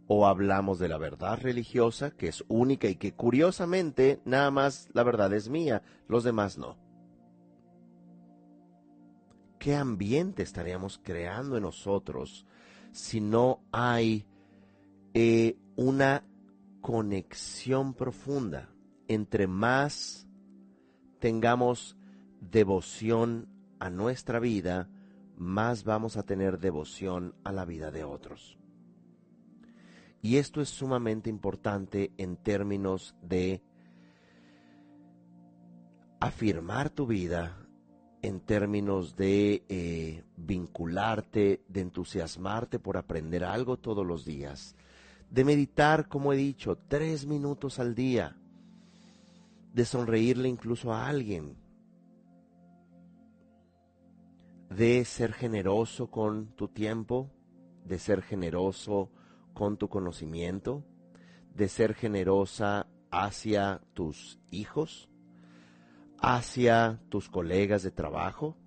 [0.08, 5.04] o hablamos de la verdad religiosa, que es única y que curiosamente nada más la
[5.04, 6.78] verdad es mía, los demás no.
[9.60, 12.46] ¿Qué ambiente estaríamos creando en nosotros
[12.94, 14.26] si no hay
[15.14, 16.24] eh, una
[16.80, 18.70] conexión profunda?
[19.10, 20.30] Entre más
[21.20, 21.98] tengamos
[22.40, 24.88] devoción a nuestra vida,
[25.38, 28.58] más vamos a tener devoción a la vida de otros.
[30.22, 33.62] Y esto es sumamente importante en términos de
[36.20, 37.58] afirmar tu vida,
[38.24, 44.76] en términos de eh, vincularte, de entusiasmarte por aprender algo todos los días,
[45.30, 48.36] de meditar, como he dicho, tres minutos al día,
[49.74, 51.56] de sonreírle incluso a alguien,
[54.70, 57.32] de ser generoso con tu tiempo,
[57.86, 59.12] de ser generoso
[59.54, 60.84] con tu conocimiento,
[61.54, 65.10] de ser generosa hacia tus hijos,
[66.20, 68.58] hacia tus colegas de trabajo,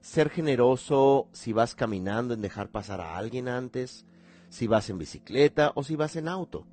[0.00, 4.06] ser generoso si vas caminando en dejar pasar a alguien antes,
[4.48, 6.66] si vas en bicicleta o si vas en auto.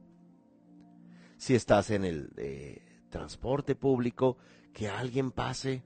[1.38, 4.38] Si estás en el eh, transporte público,
[4.74, 5.84] que alguien pase.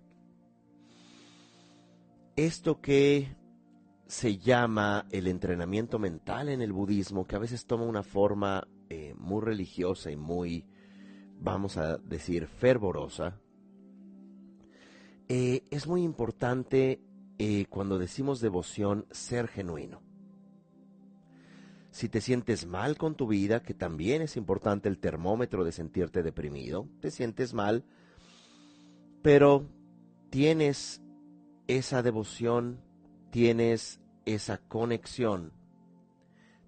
[2.39, 3.35] Esto que
[4.07, 9.13] se llama el entrenamiento mental en el budismo, que a veces toma una forma eh,
[9.17, 10.65] muy religiosa y muy,
[11.37, 13.41] vamos a decir, fervorosa,
[15.27, 17.01] eh, es muy importante
[17.39, 20.01] eh, cuando decimos devoción ser genuino.
[21.91, 26.23] Si te sientes mal con tu vida, que también es importante el termómetro de sentirte
[26.23, 27.83] deprimido, te sientes mal,
[29.21, 29.67] pero
[30.29, 31.01] tienes
[31.69, 32.81] esa devoción,
[33.29, 35.53] tienes esa conexión,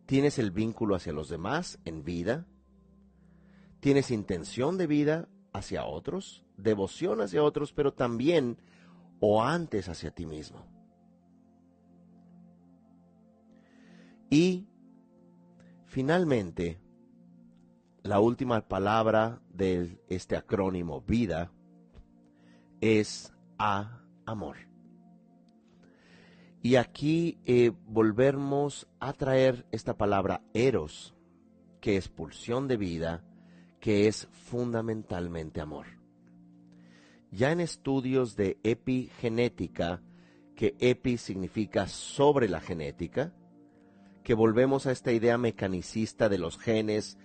[0.05, 2.45] tienes el vínculo hacia los demás en vida,
[3.79, 8.59] tienes intención de vida hacia otros, devoción hacia otros, pero también
[9.19, 10.67] o antes hacia ti mismo.
[14.29, 14.67] Y
[15.87, 16.79] finalmente,
[18.03, 21.51] la última palabra de este acrónimo vida
[22.81, 24.70] es a amor.
[26.63, 31.15] Y aquí eh, volvemos a traer esta palabra eros,
[31.79, 33.23] que es pulsión de vida,
[33.79, 35.87] que es fundamentalmente amor.
[37.31, 40.01] Ya en estudios de epigenética,
[40.55, 43.33] que epi significa sobre la genética,
[44.23, 47.17] que volvemos a esta idea mecanicista de los genes,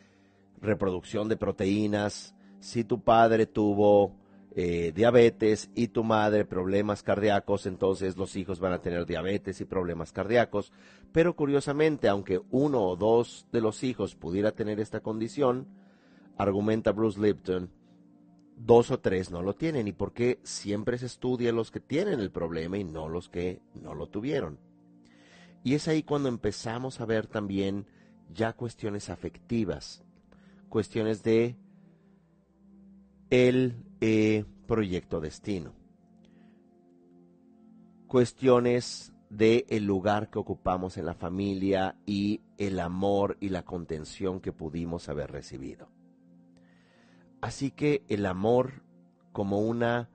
[0.62, 4.16] reproducción de proteínas, si tu padre tuvo
[4.58, 9.66] eh, diabetes y tu madre problemas cardíacos, entonces los hijos van a tener diabetes y
[9.66, 10.72] problemas cardíacos.
[11.12, 15.66] Pero curiosamente, aunque uno o dos de los hijos pudiera tener esta condición,
[16.38, 17.70] argumenta Bruce Lipton,
[18.56, 19.88] dos o tres no lo tienen.
[19.88, 23.60] ¿Y por qué siempre se estudia los que tienen el problema y no los que
[23.74, 24.58] no lo tuvieron?
[25.64, 27.84] Y es ahí cuando empezamos a ver también
[28.32, 30.02] ya cuestiones afectivas,
[30.70, 31.56] cuestiones de
[33.28, 35.72] el eh, proyecto destino.
[38.06, 44.40] Cuestiones de el lugar que ocupamos en la familia y el amor y la contención
[44.40, 45.88] que pudimos haber recibido.
[47.40, 48.82] Así que el amor
[49.32, 50.08] como una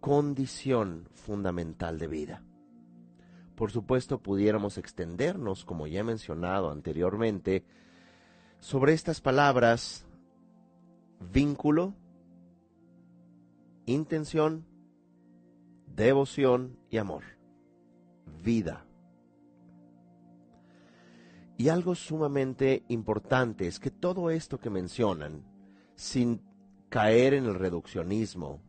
[0.00, 2.42] condición fundamental de vida.
[3.54, 7.64] Por supuesto, pudiéramos extendernos, como ya he mencionado anteriormente,
[8.58, 10.04] sobre estas palabras
[11.32, 11.94] vínculo,
[13.86, 14.66] intención,
[15.86, 17.24] devoción y amor.
[18.42, 18.86] Vida.
[21.56, 25.44] Y algo sumamente importante es que todo esto que mencionan,
[25.94, 26.42] sin
[26.88, 28.60] caer en el reduccionismo,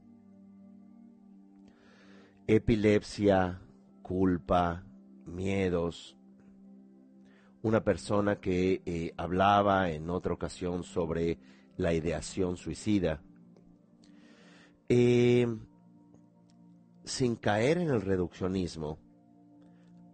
[2.48, 3.60] epilepsia,
[4.04, 4.84] culpa,
[5.26, 6.16] miedos,
[7.64, 11.40] una persona que eh, hablaba en otra ocasión sobre
[11.78, 13.22] la ideación suicida,
[14.90, 15.48] eh,
[17.04, 19.00] sin caer en el reduccionismo,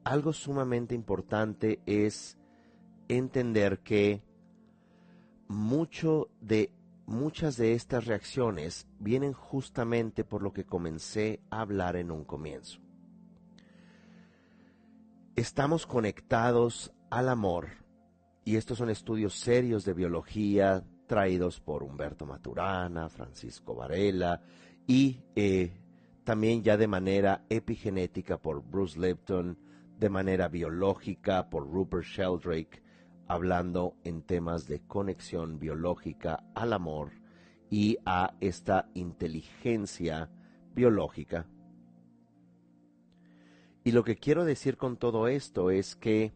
[0.03, 2.37] algo sumamente importante es
[3.07, 4.23] entender que
[5.47, 6.73] mucho de,
[7.05, 12.79] muchas de estas reacciones vienen justamente por lo que comencé a hablar en un comienzo.
[15.35, 17.69] Estamos conectados al amor,
[18.43, 24.41] y estos son estudios serios de biología, traídos por Humberto Maturana, Francisco Varela
[24.87, 25.73] y eh,
[26.23, 29.57] también ya de manera epigenética por Bruce Lipton,
[29.99, 32.81] de manera biológica por Rupert Sheldrake,
[33.27, 37.11] hablando en temas de conexión biológica al amor
[37.69, 40.29] y a esta inteligencia
[40.73, 41.45] biológica.
[43.83, 46.31] Y lo que quiero decir con todo esto es que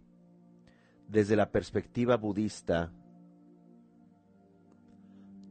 [1.07, 2.91] desde la perspectiva budista,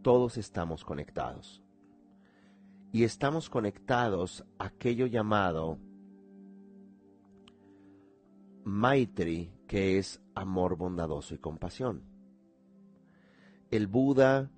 [0.05, 1.63] todos estamos conectados.
[2.93, 5.79] Y estamos conectados a aquello llamado
[8.65, 12.05] Maitri, que es amor bondadoso y compasión.
[13.71, 14.51] El Buda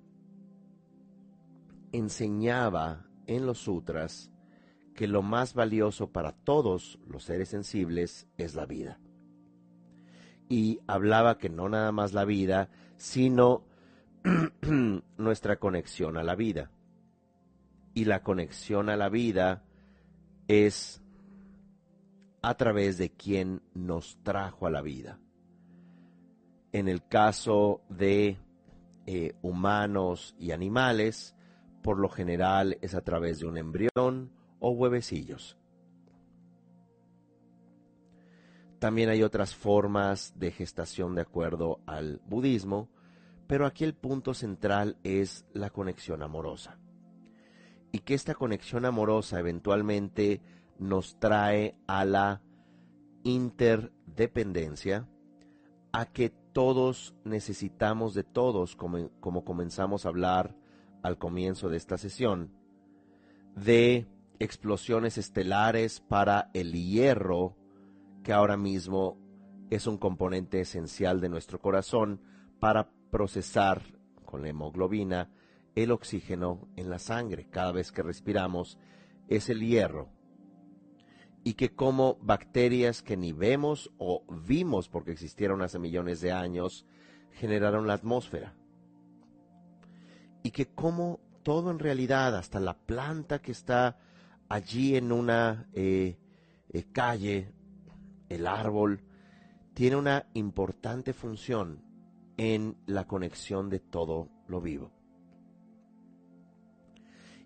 [1.93, 4.29] enseñaba en los sutras
[4.95, 8.99] que lo más valioso para todos los seres sensibles es la vida.
[10.49, 13.66] Y hablaba que no nada más la vida, sino
[15.17, 16.71] nuestra conexión a la vida.
[17.93, 19.63] Y la conexión a la vida
[20.47, 21.01] es
[22.41, 25.19] a través de quien nos trajo a la vida.
[26.71, 28.37] En el caso de
[29.05, 31.35] eh, humanos y animales,
[31.81, 35.57] por lo general es a través de un embrión o huevecillos.
[38.79, 42.89] También hay otras formas de gestación de acuerdo al budismo,
[43.47, 46.77] pero aquí el punto central es la conexión amorosa.
[47.91, 50.41] Y que esta conexión amorosa eventualmente
[50.77, 52.41] nos trae a la
[53.23, 55.07] interdependencia,
[55.93, 60.55] a que todos necesitamos de todos, como, como comenzamos a hablar
[61.01, 62.51] al comienzo de esta sesión,
[63.55, 64.07] de
[64.39, 67.55] explosiones estelares para el hierro,
[68.23, 69.17] que ahora mismo
[69.69, 72.21] es un componente esencial de nuestro corazón
[72.59, 73.81] para procesar
[74.25, 75.29] con la hemoglobina
[75.75, 77.47] el oxígeno en la sangre.
[77.49, 78.77] Cada vez que respiramos
[79.27, 80.09] es el hierro.
[81.43, 86.85] y que como bacterias que ni vemos o vimos porque existieron hace millones de años,
[87.31, 88.53] generaron la atmósfera.
[90.43, 93.97] Y que como todo en realidad, hasta la planta que está
[94.49, 96.17] allí en una eh,
[96.67, 97.53] eh, calle,
[98.27, 99.05] el árbol,
[99.73, 101.86] tiene una importante función
[102.37, 104.91] en la conexión de todo lo vivo.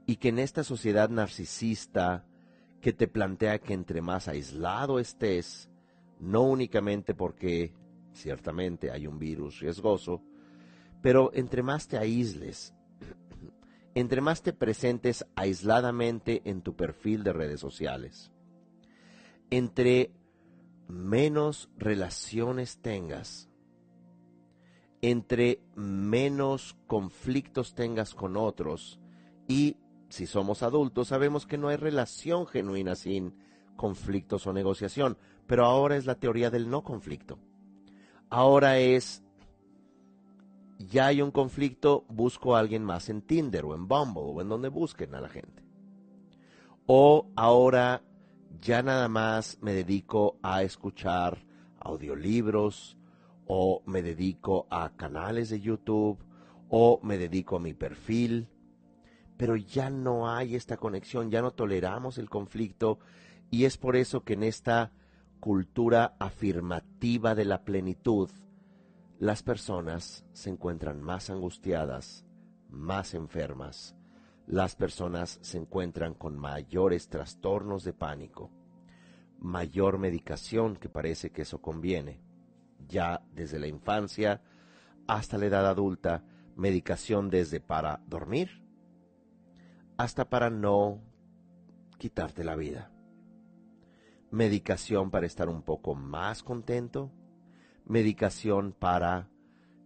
[0.06, 2.26] Y que en esta sociedad narcisista,
[2.82, 5.70] que te plantea que entre más aislado estés,
[6.20, 7.74] no únicamente porque
[8.14, 10.22] ciertamente hay un virus riesgoso,
[11.02, 12.74] pero entre más te aísles,
[13.96, 18.32] entre más te presentes aisladamente en tu perfil de redes sociales,
[19.50, 20.12] entre
[20.88, 23.51] menos relaciones tengas,
[25.02, 29.00] entre menos conflictos tengas con otros
[29.48, 29.78] y
[30.10, 33.34] si somos adultos, sabemos que no hay relación genuina sin
[33.76, 37.40] conflictos o negociación, pero ahora es la teoría del no conflicto.
[38.30, 39.24] Ahora es,
[40.78, 44.50] ya hay un conflicto, busco a alguien más en Tinder o en Bumble o en
[44.50, 45.64] donde busquen a la gente.
[46.86, 48.04] O ahora
[48.62, 51.46] ya nada más me dedico a escuchar
[51.80, 52.98] audiolibros
[53.54, 56.18] o me dedico a canales de YouTube
[56.70, 58.48] o me dedico a mi perfil
[59.42, 63.00] pero ya no hay esta conexión, ya no toleramos el conflicto
[63.50, 64.92] y es por eso que en esta
[65.40, 68.30] cultura afirmativa de la plenitud,
[69.18, 72.24] las personas se encuentran más angustiadas,
[72.70, 73.96] más enfermas,
[74.46, 78.52] las personas se encuentran con mayores trastornos de pánico,
[79.40, 82.22] mayor medicación que parece que eso conviene,
[82.92, 84.42] ya desde la infancia
[85.08, 86.24] hasta la edad adulta,
[86.56, 88.64] medicación desde para dormir,
[89.98, 91.02] hasta para no
[91.98, 92.92] quitarte la vida.
[94.32, 97.12] Medicación para estar un poco más contento.
[97.86, 99.30] Medicación para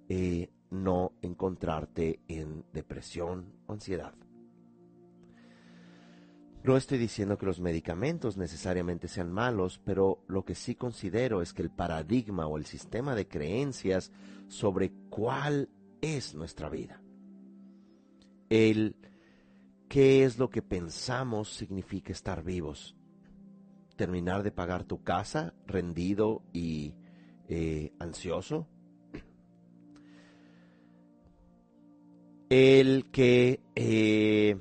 [0.07, 4.13] eh, no encontrarte en depresión o ansiedad.
[6.65, 11.53] No estoy diciendo que los medicamentos necesariamente sean malos, pero lo que sí considero es
[11.53, 14.11] que el paradigma o el sistema de creencias
[14.47, 15.69] sobre cuál
[16.01, 17.01] es nuestra vida,
[18.49, 18.95] el
[19.87, 22.95] ¿Qué es lo que pensamos significa estar vivos?
[23.95, 26.95] ¿Terminar de pagar tu casa rendido y
[27.47, 28.67] eh, ansioso?
[32.49, 34.57] El que eh,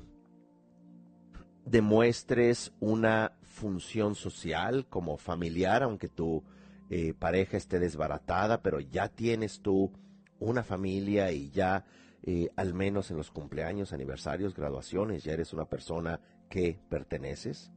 [1.65, 6.43] demuestres una función social como familiar, aunque tu
[6.89, 9.91] eh, pareja esté desbaratada, pero ya tienes tú
[10.39, 11.85] una familia y ya
[12.27, 17.71] eh, al menos en los cumpleaños, aniversarios, graduaciones, ya eres una persona que perteneces?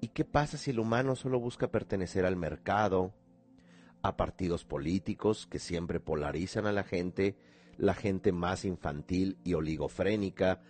[0.00, 3.12] ¿Y qué pasa si el humano solo busca pertenecer al mercado,
[4.02, 7.36] a partidos políticos que siempre polarizan a la gente,
[7.76, 10.60] la gente más infantil y oligofrénica,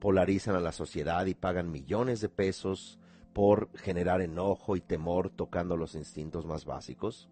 [0.00, 2.98] polarizan a la sociedad y pagan millones de pesos
[3.32, 7.28] por generar enojo y temor tocando los instintos más básicos?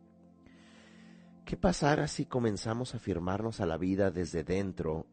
[1.45, 5.07] ¿Qué pasará si comenzamos a afirmarnos a la vida desde dentro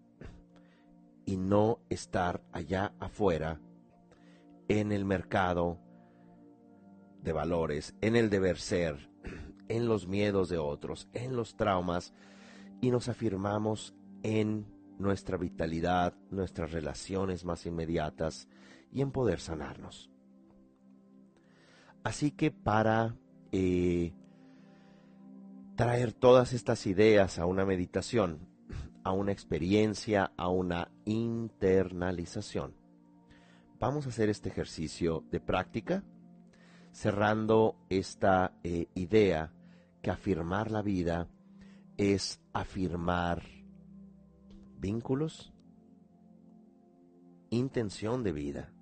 [1.25, 3.59] y no estar allá afuera
[4.67, 5.79] en el mercado
[7.21, 9.09] de valores, en el deber ser,
[9.67, 12.13] en los miedos de otros, en los traumas
[12.81, 13.93] y nos afirmamos
[14.23, 14.65] en
[14.99, 18.47] nuestra vitalidad, nuestras relaciones más inmediatas
[18.91, 20.11] y en poder sanarnos?
[22.03, 23.15] Así que para
[23.51, 24.13] eh,
[25.75, 28.47] traer todas estas ideas a una meditación,
[29.03, 32.75] a una experiencia, a una internalización.
[33.79, 36.03] Vamos a hacer este ejercicio de práctica,
[36.91, 39.53] cerrando esta eh, idea
[40.01, 41.27] que afirmar la vida
[41.97, 43.58] es afirmar
[44.79, 45.53] vínculos,
[47.49, 48.73] intención de vida.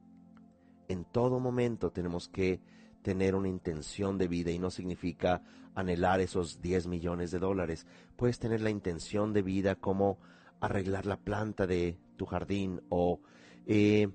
[0.88, 2.62] En todo momento tenemos que
[3.02, 5.42] tener una intención de vida y no significa
[5.76, 7.86] anhelar esos 10 millones de dólares.
[8.16, 10.20] Puedes tener la intención de vida como
[10.60, 13.22] arreglar la planta de tu jardín o
[13.66, 14.10] eh,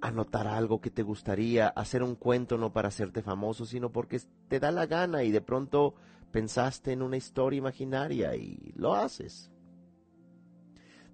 [0.00, 4.60] anotar algo que te gustaría, hacer un cuento no para hacerte famoso, sino porque te
[4.60, 5.94] da la gana y de pronto
[6.32, 9.51] pensaste en una historia imaginaria y lo haces.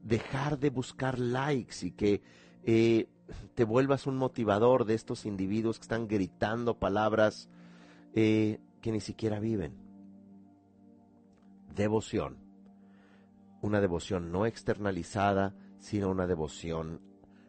[0.02, 2.22] Dejar de buscar likes y que
[2.64, 3.08] eh,
[3.54, 7.48] te vuelvas un motivador de estos individuos que están gritando palabras
[8.14, 9.74] eh, que ni siquiera viven.
[11.74, 12.38] Devoción.
[13.60, 17.00] Una devoción no externalizada, sino una devoción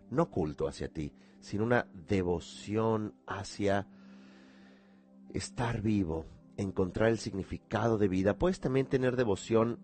[0.09, 3.87] no culto hacia ti, sino una devoción hacia
[5.33, 6.25] estar vivo,
[6.57, 8.37] encontrar el significado de vida.
[8.37, 9.79] Puedes también tener devoción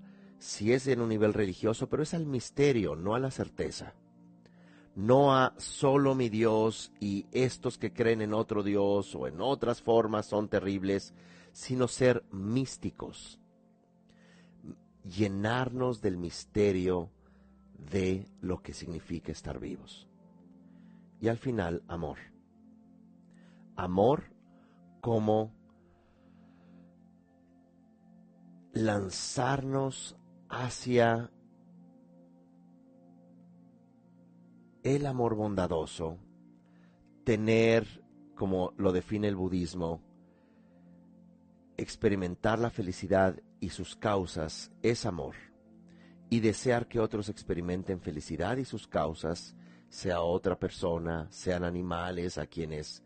[0.45, 3.95] si es en un nivel religioso, pero es al misterio, no a la certeza.
[4.95, 9.81] No a solo mi Dios y estos que creen en otro Dios o en otras
[9.81, 11.15] formas son terribles,
[11.51, 13.39] sino ser místicos.
[15.03, 17.09] Llenarnos del misterio
[17.91, 20.07] de lo que significa estar vivos.
[21.19, 22.19] Y al final, amor.
[23.75, 24.25] Amor
[25.01, 25.51] como
[28.73, 30.15] lanzarnos
[30.49, 31.31] hacia
[34.83, 36.19] el amor bondadoso,
[37.23, 38.03] tener,
[38.35, 40.01] como lo define el budismo,
[41.77, 45.35] experimentar la felicidad y sus causas es amor,
[46.29, 49.55] y desear que otros experimenten felicidad y sus causas,
[49.89, 53.03] sea otra persona, sean animales a quienes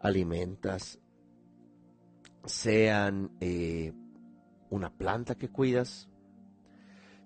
[0.00, 0.98] alimentas,
[2.44, 3.92] sean eh,
[4.70, 6.08] una planta que cuidas,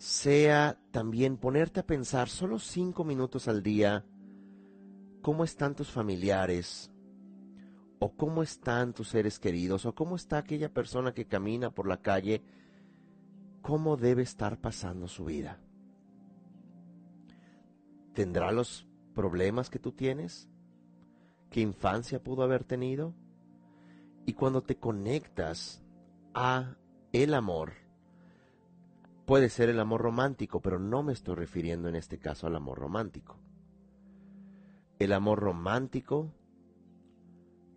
[0.03, 4.05] sea también ponerte a pensar solo cinco minutos al día
[5.20, 6.90] cómo están tus familiares,
[8.00, 11.98] o cómo están tus seres queridos, o cómo está aquella persona que camina por la
[11.98, 12.42] calle,
[13.62, 15.61] cómo debe estar pasando su vida.
[18.12, 20.48] ¿Tendrá los problemas que tú tienes?
[21.48, 23.14] ¿Qué infancia pudo haber tenido?
[24.26, 25.80] Y cuando te conectas
[26.34, 26.74] a
[27.12, 27.82] el amor,
[29.26, 32.78] puede ser el amor romántico, pero no me estoy refiriendo en este caso al amor
[32.78, 33.38] romántico.
[34.98, 36.32] El amor romántico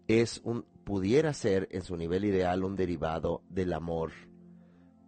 [0.07, 4.11] es un pudiera ser en su nivel ideal un derivado del amor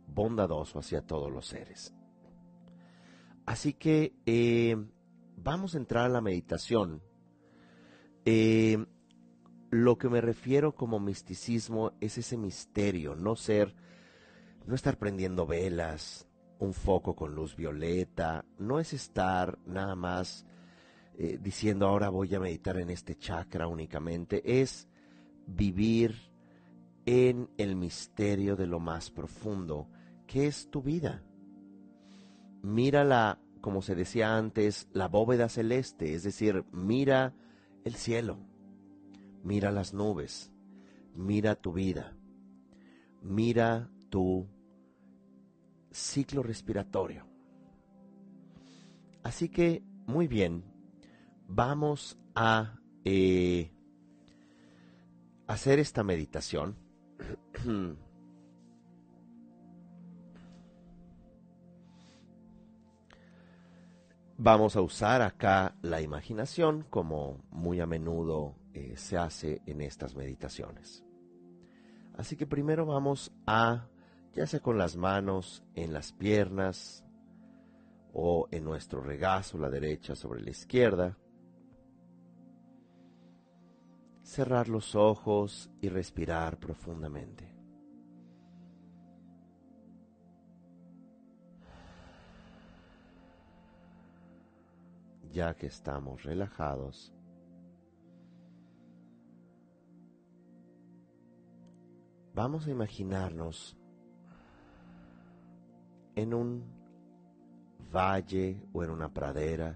[0.08, 1.94] bondadoso hacia todos los seres.
[3.46, 4.76] Así que eh,
[5.38, 7.02] vamos a entrar a la meditación.
[8.26, 8.84] Eh,
[9.70, 13.76] lo que me refiero como misticismo es ese misterio, no ser,
[14.66, 16.27] no estar prendiendo velas,
[16.60, 20.46] un foco con luz violeta, no es estar nada más
[21.18, 24.88] eh, diciendo ahora voy a meditar en este chakra únicamente, es
[25.46, 26.32] vivir
[27.06, 29.88] en el misterio de lo más profundo,
[30.26, 31.24] que es tu vida.
[32.62, 37.34] Mírala, como se decía antes, la bóveda celeste, es decir, mira
[37.86, 38.40] el cielo
[39.48, 40.52] Mira las nubes,
[41.16, 42.18] mira tu vida,
[43.22, 44.46] mira tu
[45.98, 47.26] ciclo respiratorio.
[49.24, 50.64] Así que, muy bien,
[51.48, 53.72] vamos a eh,
[55.48, 56.76] hacer esta meditación.
[64.40, 70.16] Vamos a usar acá la imaginación como muy a menudo eh, se hace en estas
[70.16, 71.04] meditaciones.
[72.16, 73.88] Así que primero vamos a,
[74.34, 77.04] ya sea con las manos en las piernas
[78.14, 81.18] o en nuestro regazo, la derecha sobre la izquierda,
[84.24, 87.56] cerrar los ojos y respirar profundamente.
[95.32, 97.14] Ya que estamos relajados,
[102.38, 103.77] Vamos a imaginarnos
[106.18, 106.64] en un
[107.94, 109.76] valle o en una pradera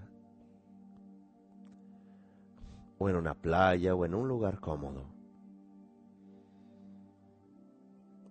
[2.98, 5.04] o en una playa o en un lugar cómodo,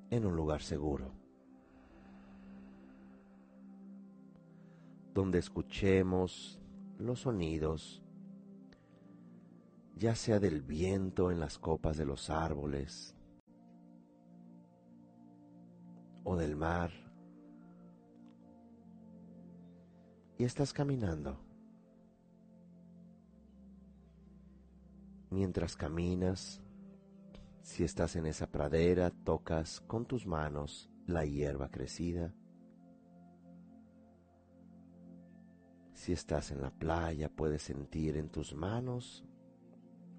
[0.09, 1.13] en un lugar seguro,
[5.13, 6.59] donde escuchemos
[6.99, 8.03] los sonidos,
[9.95, 13.15] ya sea del viento en las copas de los árboles,
[16.25, 17.00] o del mar
[20.43, 21.37] estás caminando.
[25.29, 26.61] Mientras caminas,
[27.61, 32.33] si estás en esa pradera, tocas con tus manos la hierba crecida.
[35.93, 39.23] Si estás en la playa, puedes sentir en tus manos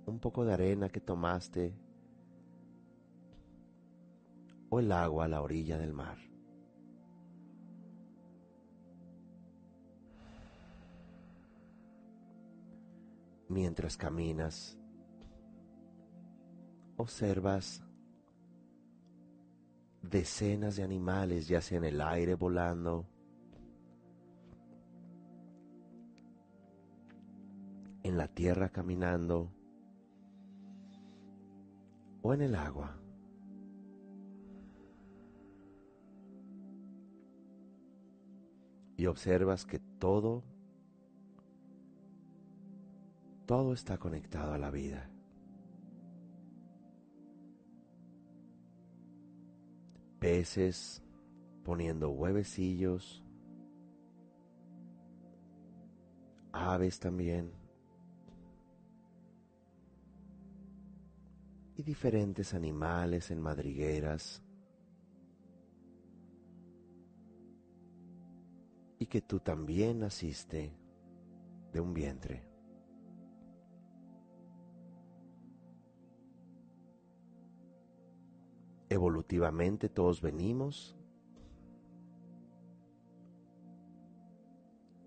[0.06, 1.74] un poco de arena que tomaste
[4.70, 6.31] o el agua a la orilla del mar.
[13.52, 14.78] mientras caminas.
[16.96, 17.82] Observas
[20.00, 23.06] decenas de animales ya sea en el aire volando,
[28.02, 29.52] en la tierra caminando
[32.22, 32.98] o en el agua.
[38.96, 40.51] Y observas que todo
[43.46, 45.10] todo está conectado a la vida.
[50.18, 51.02] Peces
[51.64, 53.24] poniendo huevecillos,
[56.52, 57.52] aves también,
[61.76, 64.42] y diferentes animales en madrigueras,
[68.98, 70.72] y que tú también naciste
[71.72, 72.51] de un vientre.
[78.92, 80.94] Evolutivamente todos venimos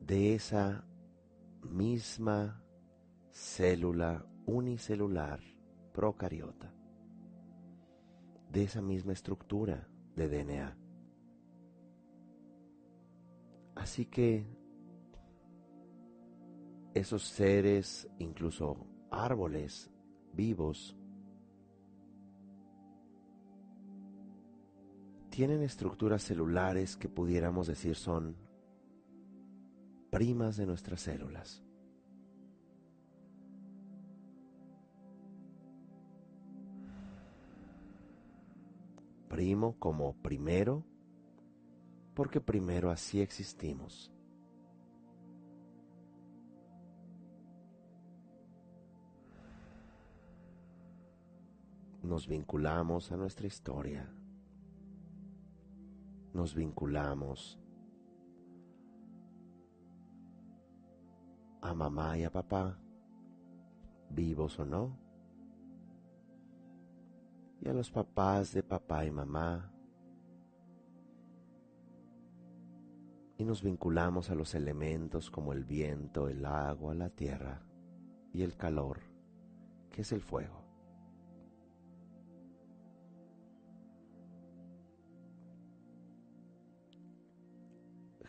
[0.01, 0.83] de esa
[1.61, 2.63] misma
[3.29, 5.39] célula unicelular
[5.93, 6.73] procariota,
[8.49, 10.77] de esa misma estructura de DNA.
[13.75, 14.47] Así que
[16.95, 19.91] esos seres, incluso árboles
[20.33, 20.97] vivos,
[25.36, 28.38] tienen estructuras celulares que pudiéramos decir son
[30.09, 31.61] primas de nuestras células.
[39.27, 40.86] Primo como primero,
[42.13, 44.13] porque primero así existimos.
[52.03, 54.09] Nos vinculamos a nuestra historia.
[56.36, 57.57] Nos vinculamos
[61.61, 62.77] a mamá y a papá,
[64.09, 64.99] vivos o no,
[67.61, 69.71] y a los papás de papá y mamá,
[73.38, 77.61] y nos vinculamos a los elementos como el viento, el agua, la tierra
[78.33, 78.99] y el calor,
[79.89, 80.64] que es el fuego.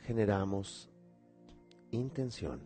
[0.06, 0.88] Generamos
[1.90, 2.60] intención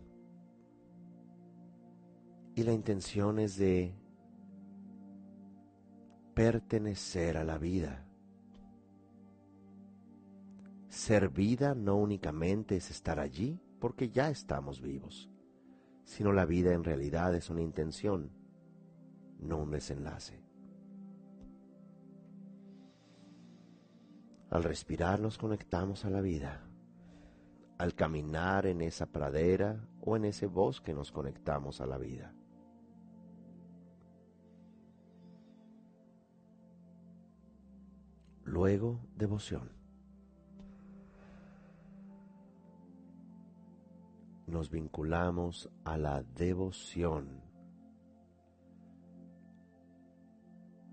[2.54, 3.94] y la intención es de
[6.34, 8.06] pertenecer a la vida.
[10.88, 15.30] Ser vida no únicamente es estar allí porque ya estamos vivos,
[16.04, 18.30] sino la vida en realidad es una intención,
[19.38, 20.44] no un desenlace.
[24.50, 26.69] Al respirar nos conectamos a la vida.
[27.80, 32.34] Al caminar en esa pradera o en ese bosque nos conectamos a la vida.
[38.44, 39.72] Luego, devoción.
[44.46, 47.40] Nos vinculamos a la devoción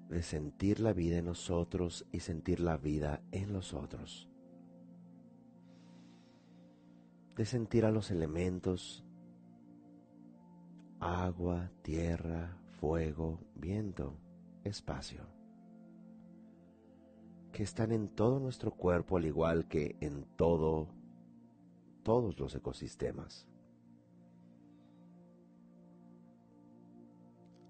[0.08, 4.27] de sentir la vida en nosotros y sentir la vida en los otros.
[7.38, 9.06] De sentir a los elementos,
[11.00, 14.18] agua, tierra, fuego, viento,
[14.64, 15.38] espacio
[17.58, 20.90] que están en todo nuestro cuerpo al igual que en todo
[22.04, 23.48] todos los ecosistemas.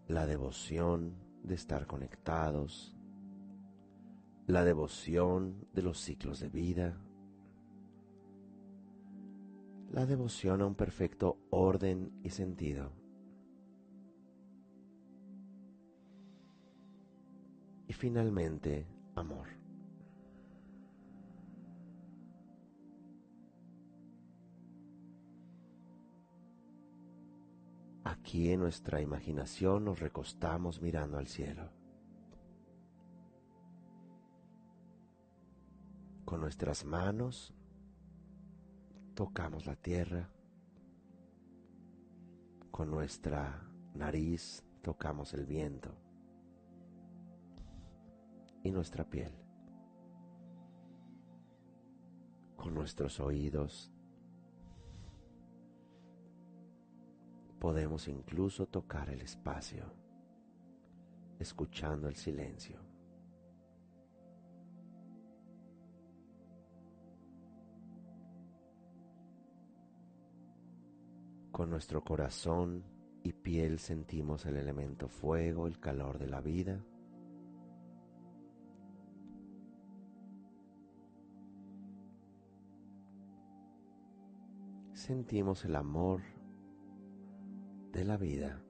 [0.09, 2.97] La devoción de estar conectados,
[4.45, 6.99] la devoción de los ciclos de vida,
[9.91, 12.91] la devoción a un perfecto orden y sentido.
[17.87, 18.85] Y finalmente,
[19.15, 19.47] amor.
[28.03, 31.71] Aquí en nuestra imaginación nos recostamos mirando al cielo.
[36.25, 37.56] Con nuestras manos
[39.17, 40.29] tocamos la tierra.
[42.69, 45.89] Con nuestra nariz tocamos el viento
[48.61, 49.31] y nuestra piel.
[52.55, 53.91] Con nuestros oídos
[57.59, 59.91] Podemos incluso tocar el espacio,
[61.39, 62.86] escuchando el silencio.
[71.57, 72.83] Con nuestro corazón
[73.23, 76.85] y piel sentimos el elemento fuego, el calor de la vida.
[84.93, 86.21] sentimos el amor
[87.91, 88.61] de la vida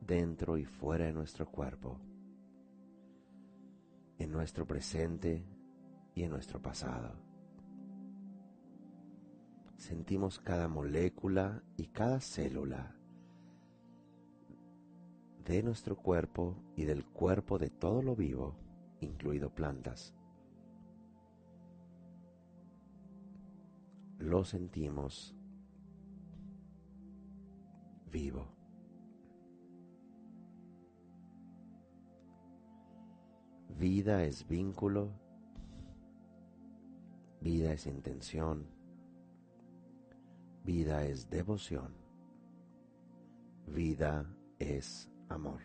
[0.00, 2.00] dentro y fuera de nuestro cuerpo,
[4.18, 5.44] en nuestro presente
[6.14, 7.27] y en nuestro pasado.
[9.78, 12.96] Sentimos cada molécula y cada célula
[15.44, 18.56] de nuestro cuerpo y del cuerpo de todo lo vivo,
[19.00, 20.14] incluido plantas.
[24.18, 25.36] Lo sentimos
[28.10, 28.48] vivo.
[33.78, 35.12] Vida es vínculo,
[37.40, 38.77] vida es intención,
[40.64, 41.94] vida es devoción,
[43.66, 44.26] vida
[44.58, 45.60] es amor.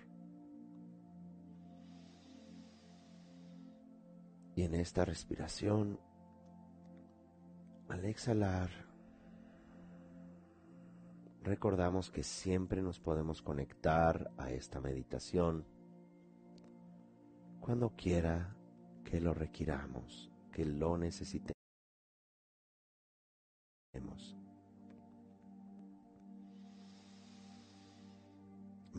[4.56, 6.00] Y en esta respiración,
[7.90, 8.70] al exhalar,
[11.42, 15.66] recordamos que siempre nos podemos conectar a esta meditación
[17.60, 18.56] cuando quiera
[19.04, 21.53] que lo requiramos, que lo necesitemos.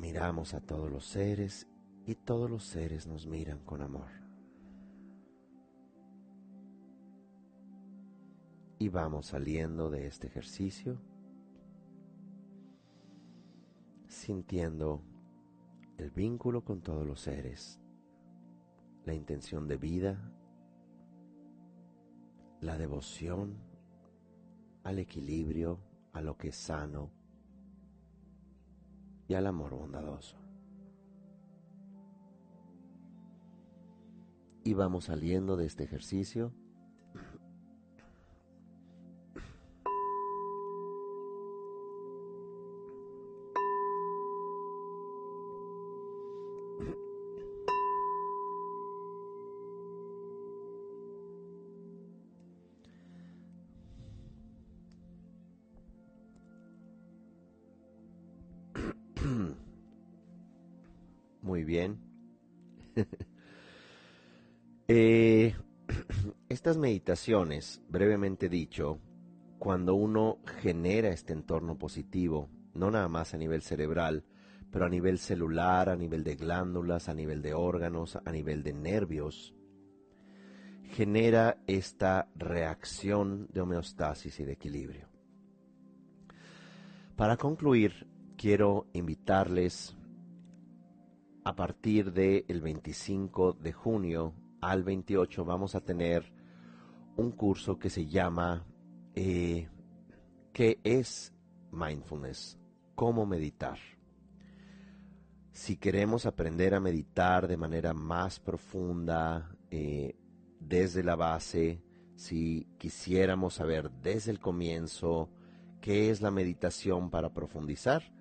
[0.05, 1.67] Miramos a todos los seres
[2.05, 4.11] y todos los seres nos miran con amor.
[8.79, 11.01] Y vamos saliendo de este ejercicio
[14.07, 15.03] sintiendo
[15.97, 17.81] el vínculo con todos los seres
[19.07, 20.31] la intención de vida,
[22.61, 23.57] la devoción
[24.83, 25.81] al equilibrio,
[26.13, 27.24] a lo que es sano
[29.29, 30.37] y al amor bondadoso.
[34.65, 36.55] Y vamos saliendo de este ejercicio
[61.65, 61.99] Bien.
[64.87, 65.55] Eh,
[66.51, 68.99] estas meditaciones, brevemente dicho,
[69.59, 74.27] cuando uno genera este entorno positivo, no nada más a nivel cerebral,
[74.71, 78.75] pero a nivel celular, a nivel de glándulas, a nivel de órganos, a nivel de
[78.75, 79.55] nervios,
[80.91, 85.09] genera esta reacción de homeostasis y de equilibrio.
[87.17, 88.07] Para concluir,
[88.37, 89.97] quiero invitarles
[91.45, 96.33] a partir del 25 de junio al 28 vamos a tener
[97.17, 98.67] un curso que se llama
[99.15, 99.69] eh,
[100.53, 101.35] ¿Qué es
[101.71, 102.59] mindfulness?
[102.95, 103.79] ¿Cómo meditar?
[105.53, 110.17] Si queremos aprender a meditar de manera más profunda, eh,
[110.61, 111.83] desde la base,
[112.17, 115.31] si quisiéramos saber desde el comienzo
[115.81, 118.14] qué es la meditación para profundizar,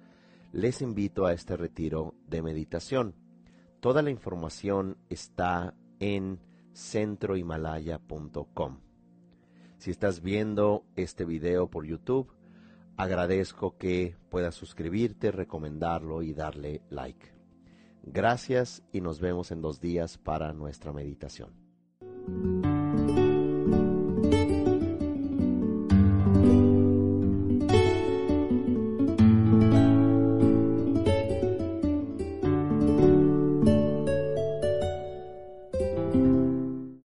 [0.54, 3.16] les invito a este retiro de meditación.
[3.82, 6.40] Toda la información está en
[6.74, 8.80] centrohimalaya.com.
[9.78, 12.32] Si estás viendo este video por YouTube,
[12.96, 17.34] agradezco que puedas suscribirte, recomendarlo y darle like.
[18.04, 21.52] Gracias y nos vemos en dos días para nuestra meditación.